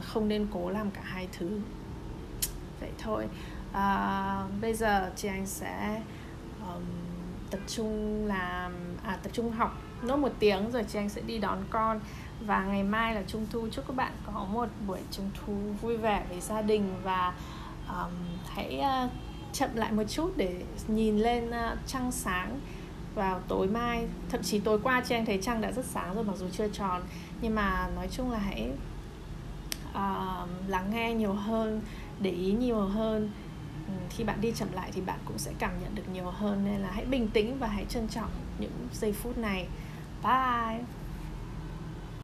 không 0.00 0.28
nên 0.28 0.46
cố 0.52 0.70
làm 0.70 0.90
cả 0.90 1.02
hai 1.04 1.28
thứ. 1.38 1.60
Vậy 2.80 2.90
thôi. 2.98 3.28
À, 3.72 4.44
bây 4.60 4.74
giờ 4.74 5.10
chị 5.16 5.28
anh 5.28 5.46
sẽ 5.46 6.02
um, 6.68 6.82
tập 7.50 7.60
trung 7.66 8.26
làm 8.26 8.72
à 9.04 9.18
tập 9.22 9.30
trung 9.32 9.52
học 9.52 9.82
nốt 10.02 10.16
một 10.16 10.32
tiếng 10.38 10.70
rồi 10.70 10.84
chị 10.88 10.98
anh 10.98 11.08
sẽ 11.08 11.20
đi 11.20 11.38
đón 11.38 11.64
con. 11.70 12.00
Và 12.46 12.64
ngày 12.64 12.82
mai 12.82 13.14
là 13.14 13.22
trung 13.26 13.46
thu. 13.50 13.68
Chúc 13.72 13.86
các 13.86 13.96
bạn 13.96 14.12
có 14.26 14.44
một 14.44 14.68
buổi 14.86 15.00
trung 15.10 15.30
thu 15.34 15.52
vui 15.80 15.96
vẻ 15.96 16.24
với 16.28 16.40
gia 16.40 16.62
đình 16.62 16.94
và 17.02 17.34
um, 17.88 18.12
hãy 18.54 18.80
uh, 19.04 19.10
chậm 19.52 19.70
lại 19.74 19.92
một 19.92 20.04
chút 20.08 20.32
để 20.36 20.62
nhìn 20.88 21.18
lên 21.18 21.48
uh, 21.48 21.78
trăng 21.86 22.12
sáng 22.12 22.60
vào 23.14 23.40
tối 23.48 23.66
mai. 23.66 24.06
Thậm 24.28 24.42
chí 24.42 24.60
tối 24.60 24.80
qua 24.82 25.02
chị 25.08 25.14
anh 25.14 25.26
thấy 25.26 25.38
trăng 25.42 25.60
đã 25.60 25.72
rất 25.72 25.84
sáng 25.84 26.14
rồi 26.14 26.24
mặc 26.24 26.36
dù 26.36 26.46
chưa 26.52 26.68
tròn. 26.68 27.02
Nhưng 27.40 27.54
mà 27.54 27.88
nói 27.94 28.08
chung 28.10 28.30
là 28.30 28.38
hãy 28.38 28.70
uh, 29.98 30.48
lắng 30.68 30.90
nghe 30.90 31.14
nhiều 31.14 31.32
hơn 31.32 31.80
để 32.20 32.30
ý 32.30 32.52
nhiều 32.52 32.80
hơn. 32.80 33.30
Ừ, 33.86 33.92
khi 34.10 34.24
bạn 34.24 34.40
đi 34.40 34.52
chậm 34.52 34.72
lại 34.72 34.90
thì 34.92 35.00
bạn 35.00 35.18
cũng 35.24 35.38
sẽ 35.38 35.52
cảm 35.58 35.72
nhận 35.82 35.94
được 35.94 36.08
nhiều 36.12 36.30
hơn. 36.30 36.64
Nên 36.64 36.80
là 36.80 36.90
hãy 36.90 37.04
bình 37.04 37.28
tĩnh 37.28 37.58
và 37.58 37.66
hãy 37.66 37.84
trân 37.88 38.08
trọng 38.08 38.30
những 38.58 38.88
giây 38.92 39.12
phút 39.12 39.38
này. 39.38 39.66
Bye! 40.22 40.97